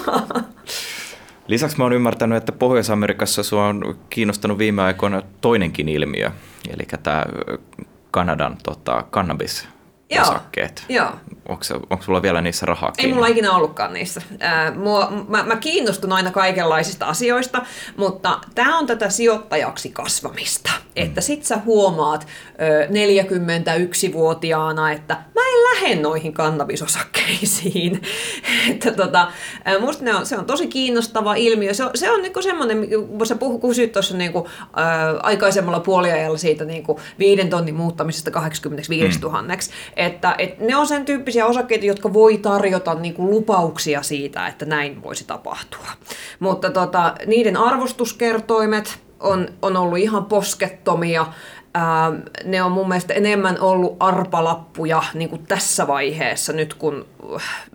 Lisäksi 1.47 1.77
mä 1.77 1.84
oon 1.84 1.93
ymmärtänyt, 1.93 2.38
että 2.38 2.51
Pohjois-Amerikassa 2.51 3.43
sua 3.43 3.67
on 3.67 3.99
kiinnostanut 4.10 4.57
viime 4.57 4.81
aikoina 4.81 5.21
toinenkin 5.41 5.89
ilmiö, 5.89 6.31
eli 6.69 6.88
tämä 7.03 7.25
Kanadan 8.12 8.57
tota, 8.63 9.05
cannabis 9.12 9.63
Joo, 9.63 9.81
osakkeet. 10.19 10.84
joo. 10.89 11.10
Onko, 11.50 11.63
onko 11.89 12.04
sulla 12.04 12.21
vielä 12.21 12.41
niissä 12.41 12.65
rahaa 12.65 12.93
Ei 12.97 13.13
mulla 13.13 13.28
ikinä 13.28 13.52
ollutkaan 13.52 13.93
niissä. 13.93 14.21
Ää, 14.39 14.71
mua, 14.71 15.12
mä, 15.28 15.43
mä 15.43 15.56
kiinnostun 15.56 16.13
aina 16.13 16.32
kaikenlaisista 16.32 17.06
asioista, 17.06 17.62
mutta 17.97 18.39
tämä 18.56 18.78
on 18.78 18.88
tätä 18.88 19.10
sijoittajaksi 19.10 19.89
kasvamista. 19.89 20.69
Mm. 20.76 20.82
Että 20.95 21.21
sit 21.21 21.43
sä 21.43 21.58
huomaat 21.65 22.28
ö, 22.62 22.86
41-vuotiaana, 22.86 24.91
että 24.91 25.13
mä 25.13 25.41
en 25.41 25.63
lähde 25.63 26.02
noihin 26.02 26.34
kannabisosakkeisiin. 26.34 28.02
että 28.71 28.91
tota, 28.91 29.32
ää, 29.65 29.80
musta 29.80 30.04
ne 30.04 30.15
on, 30.15 30.26
se 30.26 30.38
on 30.38 30.45
tosi 30.45 30.67
kiinnostava 30.67 31.36
ilmiö. 31.36 31.74
Se 31.74 31.84
on, 31.84 31.91
se 31.95 32.12
on 32.12 32.21
niinku 32.21 32.41
semmoinen, 32.41 32.88
kun 33.17 33.28
sä 33.28 33.36
puhu, 33.36 33.60
kysyt 33.60 33.91
tuossa 33.91 34.17
niinku, 34.17 34.47
ää, 34.76 35.13
aikaisemmalla 35.24 35.80
puoliajalla 35.80 36.38
siitä 36.38 36.65
niinku 36.65 37.00
viiden 37.19 37.50
tonnin 37.50 37.76
muuttamisesta 37.76 38.32
85 38.32 39.19
000, 39.19 39.41
mm. 39.41 39.47
Että 40.05 40.35
et 40.37 40.59
ne 40.59 40.75
on 40.75 40.87
sen 40.87 41.05
tyyppisiä 41.05 41.45
osakkeita, 41.45 41.85
jotka 41.85 42.13
voi 42.13 42.37
tarjota 42.37 42.93
niinku 42.93 43.29
lupauksia 43.29 44.01
siitä, 44.01 44.47
että 44.47 44.65
näin 44.65 45.03
voisi 45.03 45.23
tapahtua. 45.27 45.87
Mutta 46.39 46.69
tota, 46.69 47.15
niiden 47.25 47.57
arvostuskertoimet 47.57 48.99
on, 49.19 49.49
on 49.61 49.77
ollut 49.77 49.97
ihan 49.97 50.25
poskettomia. 50.25 51.25
Ää, 51.73 52.11
ne 52.43 52.63
on 52.63 52.71
mun 52.71 52.87
mielestä 52.87 53.13
enemmän 53.13 53.59
ollut 53.59 53.95
arpalappuja 53.99 55.03
niin 55.13 55.29
kuin 55.29 55.45
tässä 55.45 55.87
vaiheessa, 55.87 56.53
nyt 56.53 56.73
kun 56.73 57.05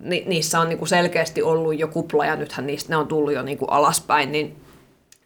ni, 0.00 0.24
niissä 0.26 0.60
on 0.60 0.68
niin 0.68 0.78
kuin 0.78 0.88
selkeästi 0.88 1.42
ollut 1.42 1.78
jo 1.78 1.88
kupla 1.88 2.26
ja 2.26 2.36
nythän 2.36 2.66
niistä 2.66 2.92
ne 2.92 2.96
on 2.96 3.06
tullut 3.06 3.32
jo 3.32 3.42
niin 3.42 3.58
kuin 3.58 3.72
alaspäin, 3.72 4.32
niin 4.32 4.56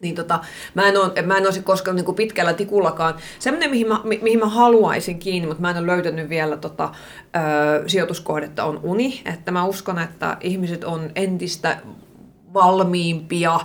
niin 0.01 0.15
tota, 0.15 0.39
mä 0.73 0.87
en, 0.87 0.97
ole, 0.97 1.21
mä 1.21 1.37
en 1.37 1.45
olisi 1.45 1.61
koskaan 1.61 1.95
niin 1.95 2.15
pitkällä 2.15 2.53
tikullakaan. 2.53 3.15
Semmoinen, 3.39 3.69
mihin 3.69 3.87
mä, 3.87 4.01
mi, 4.03 4.19
mihin 4.21 4.39
mä 4.39 4.49
haluaisin 4.49 5.19
kiinni, 5.19 5.47
mutta 5.47 5.61
mä 5.61 5.69
en 5.69 5.77
ole 5.77 5.87
löytänyt 5.87 6.29
vielä 6.29 6.57
tota, 6.57 6.91
ö, 7.35 7.89
sijoituskohdetta, 7.89 8.63
on 8.63 8.79
uni. 8.83 9.21
Että 9.25 9.51
mä 9.51 9.65
uskon, 9.65 9.99
että 9.99 10.37
ihmiset 10.41 10.83
on 10.83 11.11
entistä 11.15 11.77
valmiimpia 12.53 13.59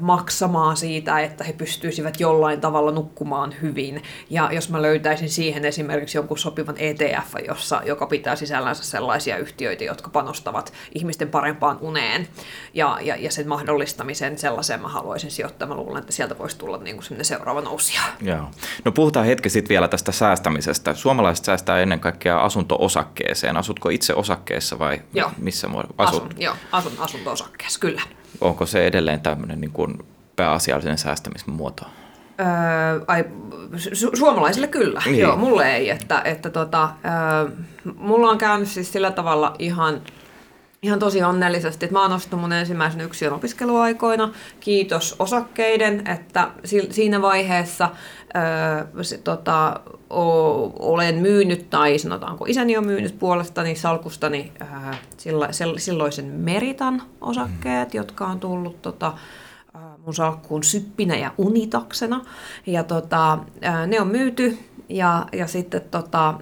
maksamaan 0.00 0.76
siitä, 0.76 1.20
että 1.20 1.44
he 1.44 1.52
pystyisivät 1.52 2.20
jollain 2.20 2.60
tavalla 2.60 2.90
nukkumaan 2.90 3.54
hyvin. 3.62 4.02
Ja 4.30 4.48
jos 4.52 4.70
mä 4.70 4.82
löytäisin 4.82 5.30
siihen 5.30 5.64
esimerkiksi 5.64 6.18
jonkun 6.18 6.38
sopivan 6.38 6.74
ETF, 6.78 7.34
jossa, 7.48 7.82
joka 7.84 8.06
pitää 8.06 8.36
sisällänsä 8.36 8.84
sellaisia 8.84 9.36
yhtiöitä, 9.36 9.84
jotka 9.84 10.10
panostavat 10.10 10.72
ihmisten 10.94 11.28
parempaan 11.28 11.78
uneen 11.80 12.28
ja, 12.74 12.98
ja, 13.02 13.16
ja 13.16 13.30
sen 13.30 13.48
mahdollistamiseen, 13.48 14.38
sellaiseen 14.38 14.80
mä 14.80 14.88
haluaisin 14.88 15.30
sijoittaa. 15.30 15.68
Mä 15.68 15.74
luulen, 15.74 16.00
että 16.00 16.12
sieltä 16.12 16.38
voisi 16.38 16.58
tulla 16.58 16.78
niin 16.78 16.96
kuin 16.96 17.24
seuraava 17.24 17.60
nousija. 17.60 18.00
Joo. 18.20 18.50
No 18.84 18.92
puhutaan 18.92 19.26
hetki 19.26 19.50
sitten 19.50 19.68
vielä 19.68 19.88
tästä 19.88 20.12
säästämisestä. 20.12 20.94
Suomalaiset 20.94 21.44
säästää 21.44 21.80
ennen 21.80 22.00
kaikkea 22.00 22.40
asunto-osakkeeseen. 22.40 23.56
Asutko 23.56 23.88
itse 23.88 24.14
osakkeessa 24.14 24.78
vai 24.78 25.02
joo. 25.14 25.30
missä 25.38 25.68
asut? 25.98 26.22
Asun, 26.22 26.30
joo, 26.36 26.54
asun 26.72 26.92
asunto-osakkeessa, 26.98 27.80
kyllä 27.80 28.02
onko 28.40 28.66
se 28.66 28.86
edelleen 28.86 29.20
tämmöinen 29.20 29.60
niin 29.60 29.70
kuin 29.70 29.98
pääasiallinen 30.36 30.98
säästämismuoto? 30.98 31.84
Öö, 32.40 33.04
ai, 33.06 33.24
su- 33.76 34.16
suomalaisille 34.18 34.66
kyllä, 34.66 35.02
niin. 35.04 35.18
joo, 35.18 35.36
mulle 35.36 35.76
ei. 35.76 35.90
Että, 35.90 36.22
että 36.24 36.50
tota, 36.50 36.90
öö, 37.04 37.56
mulla 37.96 38.30
on 38.30 38.38
käynyt 38.38 38.68
siis 38.68 38.92
sillä 38.92 39.10
tavalla 39.10 39.56
ihan, 39.58 40.00
ihan 40.82 40.98
tosi 40.98 41.22
onnellisesti, 41.22 41.84
että 41.84 41.92
mä 41.94 42.02
oon 42.02 42.12
ostanut 42.12 42.40
mun 42.40 42.52
ensimmäisen 42.52 43.00
yksilön 43.00 43.34
opiskeluaikoina, 43.34 44.32
kiitos 44.60 45.16
osakkeiden, 45.18 46.06
että 46.06 46.50
si- 46.64 46.88
siinä 46.90 47.22
vaiheessa 47.22 47.90
öö, 48.36 49.04
se, 49.04 49.18
tota, 49.18 49.80
o, 50.10 50.22
olen 50.94 51.14
myynyt, 51.14 51.70
tai 51.70 51.98
sanotaanko 51.98 52.44
isäni 52.48 52.76
on 52.76 52.86
myynyt 52.86 53.18
puolestani 53.18 53.74
salkustani 53.74 54.52
ää, 54.60 54.94
sillä, 55.16 55.48
silloisen 55.76 56.24
Meritan 56.24 57.02
osakkeet, 57.20 57.92
mm. 57.92 57.96
jotka 57.96 58.26
on 58.26 58.40
tullut 58.40 58.82
tota, 58.82 59.12
mun 60.04 60.14
salkkuun 60.14 60.64
syppinä 60.64 61.16
ja 61.16 61.32
unitaksena. 61.38 62.24
Ja 62.66 62.84
tota, 62.84 63.38
ää, 63.62 63.86
ne 63.86 64.00
on 64.00 64.08
myyty 64.08 64.58
ja, 64.92 65.26
ja 65.32 65.46
sitten 65.46 65.82
tota, 65.90 66.34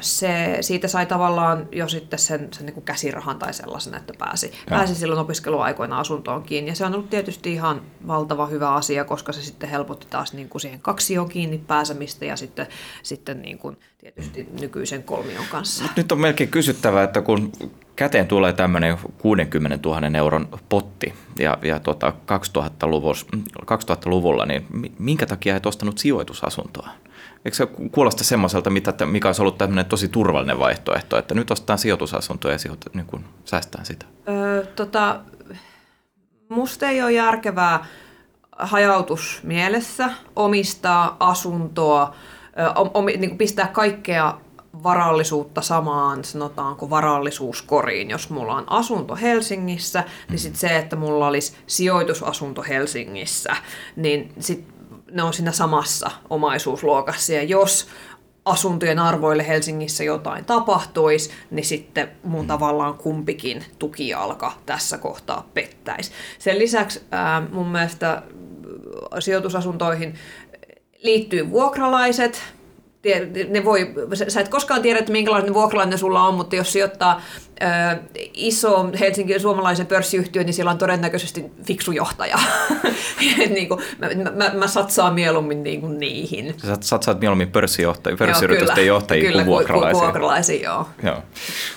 se, 0.00 0.58
siitä 0.60 0.88
sai 0.88 1.06
tavallaan 1.06 1.68
jo 1.72 1.88
sitten 1.88 2.18
sen, 2.18 2.48
sen 2.52 2.66
niin 2.66 2.74
kuin 2.74 2.84
käsirahan 2.84 3.38
tai 3.38 3.54
sellaisen, 3.54 3.94
että 3.94 4.12
pääsi, 4.18 4.52
pääsi 4.68 4.94
silloin 4.94 5.20
opiskeluaikoina 5.20 5.98
asuntoon 5.98 6.42
kiinni. 6.42 6.70
Ja 6.70 6.74
se 6.74 6.84
on 6.84 6.94
ollut 6.94 7.10
tietysti 7.10 7.52
ihan 7.52 7.82
valtava 8.06 8.46
hyvä 8.46 8.74
asia, 8.74 9.04
koska 9.04 9.32
se 9.32 9.42
sitten 9.42 9.68
helpotti 9.68 10.06
taas 10.10 10.32
niin 10.32 10.48
kuin 10.48 10.62
siihen 10.62 10.80
kaksioon 10.80 11.28
kiinni 11.28 11.58
pääsemistä 11.58 12.24
ja 12.24 12.36
sitten, 12.36 12.66
sitten 13.02 13.42
niin 13.42 13.58
kuin 13.58 13.76
tietysti 13.98 14.48
nykyisen 14.60 15.02
kolmion 15.02 15.44
kanssa. 15.50 15.82
Mut 15.82 15.96
nyt 15.96 16.12
on 16.12 16.20
melkein 16.20 16.50
kysyttävä, 16.50 17.02
että 17.02 17.22
kun 17.22 17.52
käteen 17.96 18.28
tulee 18.28 18.52
tämmöinen 18.52 18.98
60 19.18 19.88
000 19.88 20.18
euron 20.18 20.48
potti 20.68 21.14
ja, 21.38 21.58
ja 21.62 21.80
tota 21.80 22.12
2000-luvulla, 22.32 23.38
2000-luvulla, 23.60 24.46
niin 24.46 24.66
minkä 24.98 25.26
takia 25.26 25.56
et 25.56 25.66
ostanut 25.66 25.98
sijoitusasuntoa? 25.98 26.88
Eikö 27.44 27.56
se 27.56 27.66
kuulosta 27.92 28.24
semmoiselta, 28.24 28.70
mikä 29.06 29.28
olisi 29.28 29.42
ollut 29.42 29.58
tämmöinen 29.58 29.86
tosi 29.86 30.08
turvallinen 30.08 30.58
vaihtoehto, 30.58 31.18
että 31.18 31.34
nyt 31.34 31.50
ostetaan 31.50 31.78
sijoitusasuntoa 31.78 32.52
ja 32.52 32.58
sijoit, 32.58 32.80
niin 32.94 33.06
kuin 33.06 33.24
säästään 33.44 33.86
sitä? 33.86 34.06
Öö, 34.28 34.66
tota, 34.66 35.20
musta 36.48 36.88
ei 36.88 37.02
ole 37.02 37.12
järkevää 37.12 37.84
hajautus 38.58 39.40
mielessä 39.42 40.10
omistaa 40.36 41.16
asuntoa, 41.20 42.14
om, 42.94 43.06
niin 43.06 43.28
kuin 43.28 43.38
pistää 43.38 43.66
kaikkea 43.66 44.38
varallisuutta 44.82 45.62
samaan, 45.62 46.24
sanotaanko 46.24 46.90
varallisuuskoriin. 46.90 48.10
Jos 48.10 48.30
mulla 48.30 48.54
on 48.54 48.64
asunto 48.66 49.16
Helsingissä, 49.16 50.00
niin 50.00 50.34
mm. 50.34 50.38
sit 50.38 50.56
se, 50.56 50.76
että 50.76 50.96
mulla 50.96 51.26
olisi 51.26 51.56
sijoitusasunto 51.66 52.62
Helsingissä, 52.62 53.56
niin 53.96 54.32
sit 54.38 54.73
ne 55.14 55.22
on 55.22 55.32
siinä 55.34 55.52
samassa 55.52 56.10
omaisuusluokassa. 56.30 57.32
Ja 57.32 57.42
jos 57.42 57.88
asuntojen 58.44 58.98
arvoille 58.98 59.48
Helsingissä 59.48 60.04
jotain 60.04 60.44
tapahtuisi, 60.44 61.30
niin 61.50 61.64
sitten 61.64 62.10
mun 62.22 62.46
tavallaan 62.46 62.94
kumpikin 62.94 63.64
tukijalka 63.78 64.52
tässä 64.66 64.98
kohtaa 64.98 65.48
pettäisi. 65.54 66.12
Sen 66.38 66.58
lisäksi 66.58 67.02
ää, 67.10 67.42
mun 67.52 67.68
mielestä 67.68 68.22
sijoitusasuntoihin 69.18 70.14
liittyy 71.02 71.50
vuokralaiset, 71.50 72.42
ne 73.48 73.64
voi, 73.64 73.94
sä 74.28 74.40
et 74.40 74.48
koskaan 74.48 74.82
tiedä, 74.82 74.98
että 74.98 75.12
minkälainen 75.12 75.54
vuokralainen 75.54 75.98
sulla 75.98 76.22
on, 76.22 76.34
mutta 76.34 76.56
jos 76.56 76.72
sijoittaa 76.72 77.20
ö, 77.62 77.98
iso 78.34 78.90
Helsingin 79.00 79.40
suomalaisen 79.40 79.86
pörssiyhtiö, 79.86 80.44
niin 80.44 80.54
siellä 80.54 80.70
on 80.70 80.78
todennäköisesti 80.78 81.44
fiksu 81.66 81.92
johtaja. 81.92 82.38
niin 83.54 83.68
kuin, 83.68 83.80
mä, 83.98 84.08
mä, 84.34 84.50
mä, 84.54 84.66
satsaan 84.66 85.14
mieluummin 85.14 85.62
niin 85.62 85.80
kuin 85.80 85.98
niihin. 85.98 86.54
Sä 86.66 86.76
satsaat 86.80 87.20
mieluummin 87.20 87.50
pörssijohtajia, 87.50 88.16
pörssiyritysten 88.16 88.86
johtajia 88.86 89.28
kyllä, 89.28 89.42
kuin 89.42 89.46
vuokralaisia. 89.46 89.92
Kuin 89.92 90.02
vuokralaisia, 90.02 90.62
joo. 90.62 90.88
joo. 91.02 91.22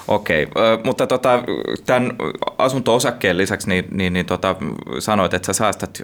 Okei, 0.07 0.43
okay. 0.43 0.77
mutta 0.83 1.07
tota, 1.07 1.43
tämän 1.85 2.15
asunto-osakkeen 2.57 3.37
lisäksi 3.37 3.69
niin, 3.69 3.85
niin, 3.91 4.13
niin 4.13 4.25
tota, 4.25 4.55
sanoit, 4.99 5.33
että 5.33 5.45
sä 5.45 5.53
säästät 5.53 6.01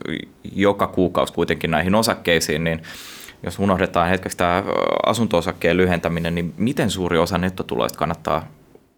joka 0.55 0.87
kuukausi 0.87 1.33
kuitenkin 1.33 1.71
näihin 1.71 1.95
osakkeisiin, 1.95 2.63
niin 2.63 2.81
jos 3.43 3.59
unohdetaan 3.59 4.09
hetkeksi 4.09 4.37
tämä 4.37 4.63
asunto-osakkeen 5.05 5.77
lyhentäminen, 5.77 6.35
niin 6.35 6.53
miten 6.57 6.89
suuri 6.89 7.17
osa 7.17 7.37
nettotuloista 7.37 7.99
kannattaa 7.99 8.47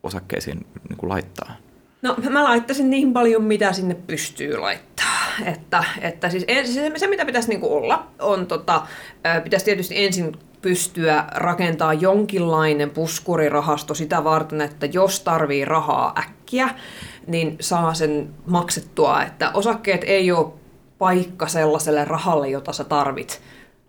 osakkeisiin 0.04 0.66
niin 0.90 0.98
kuin 0.98 1.10
laittaa? 1.10 1.56
No 2.02 2.16
mä 2.30 2.44
laittaisin 2.44 2.90
niin 2.90 3.14
paljon, 3.14 3.44
mitä 3.44 3.74
sinne 3.74 3.96
pystyy 4.08 4.58
laittaa. 4.58 5.06
Että, 5.46 5.84
että 6.02 6.30
siis 6.30 6.46
se, 6.74 6.92
se, 6.96 7.08
mitä 7.08 7.26
pitäisi 7.26 7.50
niin 7.50 7.60
kuin 7.60 7.74
olla, 7.74 8.08
on 8.20 8.48
tota, 8.48 8.82
pitäisi 9.44 9.66
tietysti 9.66 10.06
ensin 10.06 10.36
pystyä 10.62 11.26
rakentaa 11.32 11.94
jonkinlainen 11.94 12.90
puskurirahasto 12.90 13.94
sitä 13.94 14.24
varten, 14.24 14.62
että 14.62 14.86
jos 14.86 15.20
tarvii 15.20 15.66
rahaa 15.66 16.20
äkkiä, 16.20 16.70
niin 17.28 17.58
saa 17.60 17.94
sen 17.94 18.30
maksettua, 18.46 19.24
että 19.24 19.52
osakkeet 19.54 20.02
ei 20.04 20.32
ole 20.32 20.54
paikka 20.98 21.48
sellaiselle 21.48 22.06
rahalle, 22.06 22.50
jota 22.50 22.74
sä 22.74 22.84
tarvit 22.84 23.42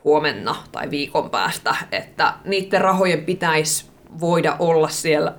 huomenna 0.06 0.56
tai 0.72 0.90
viikon 0.90 1.30
päästä, 1.30 1.76
että 1.92 2.34
niiden 2.44 2.80
rahojen 2.80 3.24
pitäisi 3.24 3.86
voida 4.20 4.56
olla 4.58 4.88
siellä 4.88 5.34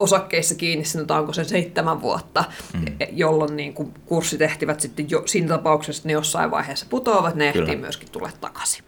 osakkeissa 0.00 0.54
kiinni, 0.54 0.84
sanotaanko 0.84 1.32
sen 1.32 1.44
seitsemän 1.44 2.02
vuotta, 2.02 2.44
mm. 2.74 2.84
jolloin 3.12 3.56
niin 3.56 3.74
kuin 3.74 3.94
kurssitehtivät 4.06 4.80
sitten 4.80 5.10
jo, 5.10 5.22
siinä 5.26 5.48
tapauksessa, 5.48 6.00
että 6.00 6.08
ne 6.08 6.12
jossain 6.12 6.50
vaiheessa 6.50 6.86
putoavat, 6.90 7.34
ne 7.34 7.48
ehtii 7.48 7.76
myöskin 7.76 8.10
tulla 8.12 8.30
takaisin. 8.40 8.84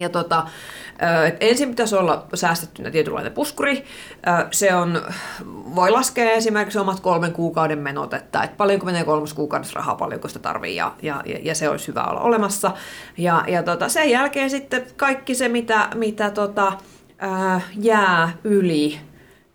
Ja 0.00 0.08
tota, 0.08 0.46
ensin 1.40 1.68
pitäisi 1.68 1.96
olla 1.96 2.26
säästettynä 2.34 2.90
tietynlainen 2.90 3.32
puskuri. 3.32 3.84
Se 4.50 4.74
on, 4.74 5.02
voi 5.74 5.90
laskea 5.90 6.30
esimerkiksi 6.30 6.78
omat 6.78 7.00
kolmen 7.00 7.32
kuukauden 7.32 7.78
menot, 7.78 8.14
että, 8.14 8.42
että 8.42 8.56
paljonko 8.56 8.86
menee 8.86 9.04
kolmas 9.04 9.34
kuukaudessa 9.34 9.78
rahaa, 9.78 9.94
paljonko 9.94 10.28
sitä 10.28 10.40
tarvii 10.40 10.76
ja, 10.76 10.94
ja, 11.02 11.22
ja 11.42 11.54
se 11.54 11.68
olisi 11.68 11.88
hyvä 11.88 12.04
olla 12.04 12.20
olemassa. 12.20 12.72
Ja, 13.16 13.44
ja 13.48 13.62
tota, 13.62 13.88
sen 13.88 14.10
jälkeen 14.10 14.50
sitten 14.50 14.86
kaikki 14.96 15.34
se, 15.34 15.48
mitä, 15.48 15.88
mitä 15.94 16.30
tota, 16.30 16.72
ää, 17.18 17.60
jää 17.76 18.32
yli, 18.44 19.00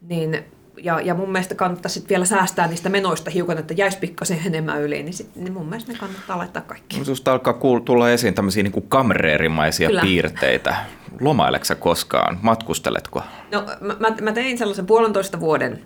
niin 0.02 0.46
ja, 0.84 1.02
ja 1.02 1.14
mun 1.14 1.32
mielestä 1.32 1.56
kannattaa 1.56 1.90
sitten 1.90 2.10
vielä 2.10 2.26
säästää 2.26 2.68
niistä 2.68 2.90
menoista 2.90 3.32
hiukan, 3.32 3.58
että 3.58 3.74
jäisi 3.74 3.98
pikkasen 3.98 4.40
enemmän 4.46 4.82
yli, 4.82 5.04
niin, 5.04 5.14
sit, 5.14 5.36
niin 5.36 5.54
mun 5.54 5.66
mielestä 5.66 5.92
ne 5.92 5.98
kannattaa 5.98 6.38
laittaa 6.38 6.62
kaikki. 6.62 7.06
Susta 7.06 7.32
alkaa 7.32 7.54
kuul- 7.54 7.84
tulla 7.86 8.10
esiin 8.10 8.34
tämmöisiä 8.34 8.64
niin 8.64 8.72
kuin 8.72 8.88
kamreerimaisia 8.90 9.88
Kyllä. 9.88 10.02
piirteitä. 10.02 10.76
Lomaileksä 11.22 11.76
koskaan? 11.76 12.40
Matkusteletko? 12.42 13.24
No 13.52 13.66
mä, 14.00 14.08
mä 14.22 14.32
tein 14.32 14.58
sellaisen 14.58 14.86
puolentoista 14.86 15.40
vuoden 15.40 15.82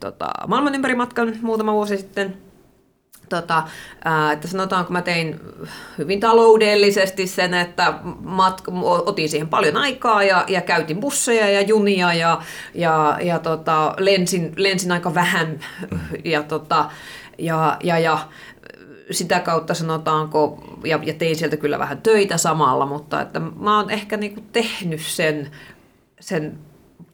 tota, 0.00 0.30
maailman 0.46 0.74
ympärimatkan 0.74 1.32
muutama 1.42 1.72
vuosi 1.72 1.96
sitten 1.96 2.36
tota, 3.28 3.62
että 4.32 4.48
sanotaanko 4.48 4.92
mä 4.92 5.02
tein 5.02 5.40
hyvin 5.98 6.20
taloudellisesti 6.20 7.26
sen, 7.26 7.54
että 7.54 7.94
matka, 8.20 8.72
otin 8.82 9.28
siihen 9.28 9.48
paljon 9.48 9.76
aikaa 9.76 10.22
ja, 10.22 10.44
ja 10.48 10.60
käytin 10.60 11.00
busseja 11.00 11.50
ja 11.50 11.60
junia 11.60 12.14
ja, 12.14 12.42
ja, 12.74 13.18
ja 13.22 13.38
tota, 13.38 13.94
lensin, 13.98 14.52
lensin 14.56 14.92
aika 14.92 15.14
vähän. 15.14 15.60
Ja, 16.24 16.42
tota, 16.42 16.90
ja, 17.38 17.76
ja, 17.82 17.98
ja 17.98 18.18
sitä 19.10 19.40
kautta 19.40 19.74
sanotaanko, 19.74 20.64
ja, 20.84 21.00
ja 21.02 21.14
tein 21.14 21.36
sieltä 21.36 21.56
kyllä 21.56 21.78
vähän 21.78 22.02
töitä 22.02 22.38
samalla, 22.38 22.86
mutta 22.86 23.20
että 23.20 23.40
mä 23.40 23.76
oon 23.76 23.90
ehkä 23.90 24.16
niinku 24.16 24.40
tehnyt 24.52 25.00
sen, 25.00 25.50
sen 26.20 26.58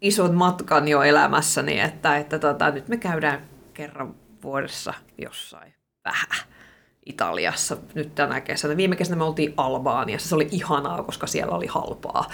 ison 0.01 0.35
matkan 0.35 0.89
jo 0.89 1.03
elämässäni, 1.03 1.81
että, 1.81 2.17
että 2.17 2.39
tota, 2.39 2.71
nyt 2.71 2.89
me 2.89 2.97
käydään 2.97 3.43
kerran 3.75 4.15
vuodessa 4.43 4.95
jossain 5.19 5.80
vähän 6.05 6.49
Italiassa 7.07 7.77
nyt 7.95 8.15
tänä 8.15 8.41
kesänä. 8.41 8.77
Viime 8.77 8.97
kesänä 8.97 9.17
me 9.17 9.25
oltiin 9.25 9.55
Albaaniassa. 9.57 10.29
Se 10.29 10.35
oli 10.35 10.49
ihanaa, 10.51 11.03
koska 11.03 11.27
siellä 11.27 11.57
oli 11.57 11.67
halpaa. 11.67 12.31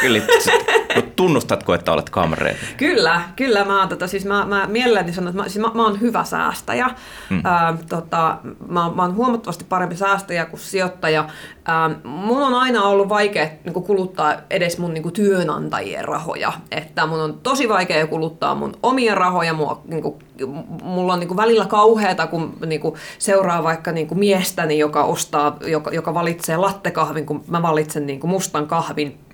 Kyllä, 0.00 0.18
no, 0.18 1.02
tunnustatko, 1.16 1.74
että 1.74 1.92
olet 1.92 2.10
kamreeri? 2.10 2.58
Kyllä, 2.76 3.22
kyllä. 3.36 3.64
Mä, 3.64 3.86
tota, 3.88 4.06
siis 4.06 4.24
mä, 4.24 4.44
mä 4.44 4.66
mielelläni 4.66 5.12
sanon, 5.12 5.28
että 5.28 5.42
mä, 5.42 5.48
siis 5.48 5.64
mä, 5.64 5.70
mä 5.74 5.84
oon 5.84 6.00
hyvä 6.00 6.24
säästäjä. 6.24 6.90
Mm. 7.30 7.40
Ää, 7.44 7.76
tota, 7.88 8.38
mä, 8.68 8.90
mä 8.94 9.02
oon 9.02 9.14
huomattavasti 9.14 9.64
parempi 9.68 9.96
säästäjä 9.96 10.44
kuin 10.44 10.60
sijoittaja. 10.60 11.28
Ää, 11.64 11.90
mun 12.04 12.42
on 12.42 12.54
aina 12.54 12.82
ollut 12.82 13.08
vaikea 13.08 13.48
niin 13.64 13.74
kuluttaa 13.74 14.34
edes 14.50 14.78
mun 14.78 14.94
niin 14.94 15.12
työnantajien 15.12 16.04
rahoja. 16.04 16.52
Että 16.70 17.06
mun 17.06 17.20
on 17.20 17.38
tosi 17.42 17.68
vaikea 17.68 18.06
kuluttaa 18.06 18.54
mun 18.54 18.76
omia 18.82 19.14
rahoja. 19.14 19.52
Mua, 19.52 19.82
niin 19.84 20.02
kuin, 20.02 20.14
mulla 20.82 21.12
on 21.12 21.20
niin 21.20 21.28
kuin 21.28 21.36
välillä 21.36 21.66
kauheata, 21.66 22.26
kun 22.26 22.56
niin 22.66 22.80
kuin 22.80 22.94
seuraa 23.18 23.62
vaikka 23.62 23.92
niin 23.92 24.06
kuin 24.06 24.18
miestäni, 24.18 24.78
joka 24.78 25.04
ostaa, 25.04 25.56
joka, 25.66 25.90
joka 25.90 26.14
valitsee 26.14 26.56
lattekahvin, 26.56 27.26
kun 27.26 27.44
mä 27.48 27.62
valitsen 27.62 28.06
niin 28.06 28.20
kuin 28.20 28.30
mustan 28.30 28.66
kahvin 28.66 29.25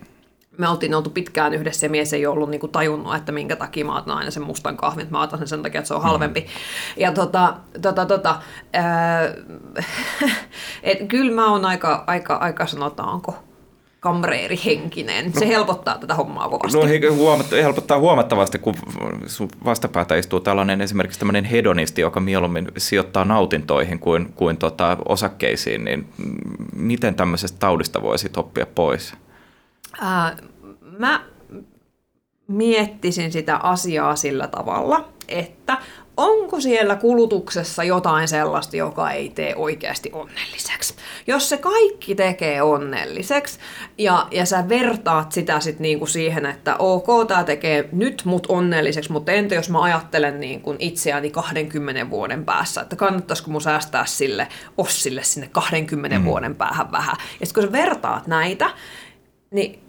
me 0.59 0.69
oltiin 0.69 0.95
oltu 0.95 1.11
pitkään 1.11 1.55
yhdessä 1.55 1.87
ja 1.87 1.91
mies 1.91 2.13
ei 2.13 2.27
ollut 2.27 2.51
niinku 2.51 2.69
tajunnut, 2.69 3.15
että 3.15 3.33
minkä 3.33 3.57
takia 3.57 3.85
mä 3.85 3.99
otan 3.99 4.17
aina 4.17 4.31
sen 4.31 4.43
mustan 4.43 4.77
kahvin, 4.77 5.03
että 5.03 5.15
mä 5.15 5.23
otan 5.23 5.39
sen 5.39 5.49
sen 5.49 5.63
takia, 5.63 5.79
että 5.79 5.89
se 5.89 5.95
on 5.95 6.03
halvempi. 6.03 6.41
Mm. 6.41 6.47
Ja 6.97 7.13
tota, 7.13 7.55
tota, 7.83 8.07
tota, 8.07 8.43
ää, 8.73 9.23
et 10.83 11.09
kyllä 11.09 11.35
mä 11.35 11.51
oon 11.51 11.65
aika, 11.65 12.05
aika, 12.07 12.35
aika 12.35 12.67
sanotaanko, 12.67 13.35
kamreerihenkinen. 14.01 15.33
Se 15.33 15.45
no, 15.45 15.51
helpottaa 15.51 15.99
tätä 15.99 16.15
hommaa 16.15 16.49
kovasti. 16.49 16.79
No 16.79 16.85
huomatt- 17.17 17.63
helpottaa 17.63 17.99
huomattavasti, 17.99 18.59
kun 18.59 18.75
sun 19.27 19.49
vastapäätä 19.65 20.17
istuu 20.17 20.41
tällainen 20.41 20.81
esimerkiksi 20.81 21.19
tämmöinen 21.19 21.45
hedonisti, 21.45 22.01
joka 22.01 22.21
mieluummin 22.21 22.69
sijoittaa 22.77 23.25
nautintoihin 23.25 23.99
kuin, 23.99 24.33
kuin 24.33 24.57
tota 24.57 24.97
osakkeisiin, 25.09 25.85
niin 25.85 26.09
miten 26.77 27.15
tämmöisestä 27.15 27.59
taudista 27.59 28.03
voisi 28.03 28.31
oppia 28.37 28.67
pois? 28.67 29.15
Ää, 30.01 30.37
mä 30.99 31.25
miettisin 32.49 33.33
sitä 33.33 33.57
asiaa 33.57 34.17
sillä 34.17 34.49
tavalla, 34.49 35.09
että 35.29 35.79
onko 36.17 36.61
siellä 36.61 36.97
kulutuksessa 36.97 37.85
jotain 37.85 38.29
sellaista, 38.29 38.77
joka 38.77 39.11
ei 39.11 39.29
tee 39.29 39.57
oikeasti 39.57 40.11
onnelliseksi. 40.13 40.95
Jos 41.27 41.49
se 41.49 41.57
kaikki 41.57 42.15
tekee 42.15 42.63
onnelliseksi 42.63 43.59
ja, 43.99 44.27
ja 44.31 44.47
sä 44.47 44.69
vertaat 44.69 45.33
sitä 45.33 45.61
sit 45.61 45.79
niinku 45.79 46.07
siihen, 46.07 46.47
että 46.47 46.77
ok, 46.77 47.07
tämä 47.29 47.45
tekee 47.45 47.89
nyt 47.93 48.23
mut 48.25 48.47
onnelliseksi, 48.49 49.13
mutta 49.13 49.33
entä 49.33 49.55
jos 49.55 49.71
mä 49.71 49.83
ajattelen 49.83 50.41
niinku 50.41 50.77
itseäni 50.79 51.31
20 51.31 52.11
vuoden 52.11 52.45
päässä, 52.45 52.81
että 52.81 52.97
kannattaisiko 52.97 53.51
mun 53.51 53.61
säästää 53.61 54.07
sille 54.07 54.49
Ossille 54.79 55.23
sinne 55.23 55.49
20 55.53 56.19
mm. 56.19 56.25
vuoden 56.25 56.55
päähän 56.55 56.93
vähän. 56.93 57.17
Ja 57.41 57.47
sitten 57.47 57.63
kun 57.63 57.73
sä 57.73 57.85
vertaat 57.85 58.27
näitä, 58.27 58.71
niin 59.53 59.83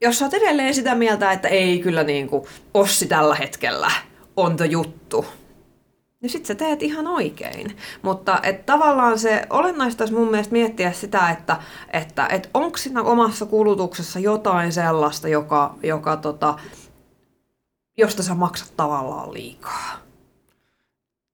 jos 0.00 0.18
sä 0.18 0.24
oot 0.24 0.34
edelleen 0.34 0.74
sitä 0.74 0.94
mieltä, 0.94 1.32
että 1.32 1.48
ei 1.48 1.78
kyllä 1.78 2.02
niin 2.02 2.28
kuin 2.28 2.46
Ossi 2.74 3.06
tällä 3.06 3.34
hetkellä 3.34 3.90
on 4.36 4.56
to 4.56 4.64
juttu, 4.64 5.26
niin 6.20 6.30
sit 6.30 6.46
sä 6.46 6.54
teet 6.54 6.82
ihan 6.82 7.06
oikein. 7.06 7.76
Mutta 8.02 8.40
et 8.42 8.66
tavallaan 8.66 9.18
se 9.18 9.46
olennaista 9.50 10.02
olisi 10.04 10.14
mun 10.14 10.30
mielestä 10.30 10.52
miettiä 10.52 10.92
sitä, 10.92 11.30
että, 11.30 11.56
että 11.92 12.26
et 12.26 12.50
onko 12.54 12.76
siinä 12.76 13.02
omassa 13.02 13.46
kulutuksessa 13.46 14.18
jotain 14.18 14.72
sellaista, 14.72 15.28
joka, 15.28 15.74
joka 15.82 16.16
tota, 16.16 16.58
josta 17.98 18.22
sä 18.22 18.34
maksat 18.34 18.72
tavallaan 18.76 19.32
liikaa. 19.32 19.98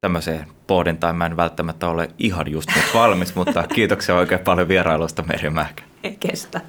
Tämmöiseen 0.01 0.47
pohdintaan 0.67 1.17
mä 1.17 1.27
en 1.27 1.37
välttämättä 1.37 1.89
ole 1.89 2.11
ihan 2.19 2.51
just 2.51 2.69
nyt 2.77 2.95
valmis, 2.95 3.35
mutta 3.35 3.63
kiitoksia 3.75 4.15
oikein 4.15 4.41
paljon 4.41 4.69
vierailusta 4.69 5.23
Meri 5.23 5.51
Mähkä. 5.51 5.83
Ei 6.05 6.17
kestä. 6.21 6.61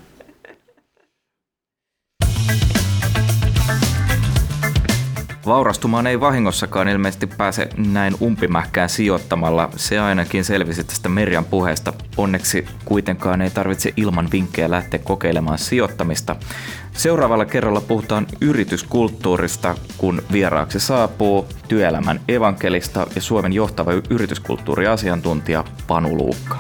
Vaurastumaan 5.48 6.08
ei 6.08 6.20
vahingossakaan 6.20 6.88
ilmeisesti 6.88 7.28
pääse 7.28 7.70
näin 7.78 8.16
umpimähkään 8.22 8.90
sijoittamalla. 8.90 9.70
Se 9.76 10.00
ainakin 10.00 10.46
selvisi 10.46 10.84
tästä 10.84 11.10
Merjan 11.10 11.46
puheesta. 11.46 11.94
Onneksi 12.18 12.66
kuitenkaan 12.86 13.42
ei 13.42 13.50
tarvitse 13.50 13.94
ilman 13.98 14.28
vinkkejä 14.32 14.72
lähteä 14.72 15.00
kokeilemaan 15.04 15.58
sijoittamista. 15.58 16.36
Seuraavalla 16.94 17.46
kerralla 17.46 17.82
puhutaan 17.82 18.28
yrityskulttuurista, 18.42 19.76
kun 19.98 20.22
vieraaksi 20.32 20.80
saapuu 20.80 21.48
työelämän 21.68 22.20
evankelista 22.28 23.08
ja 23.16 23.22
Suomen 23.22 23.54
johtava 23.54 23.92
yrityskulttuuriasiantuntija 24.10 25.64
Panu 25.88 26.18
Luukka. 26.18 26.58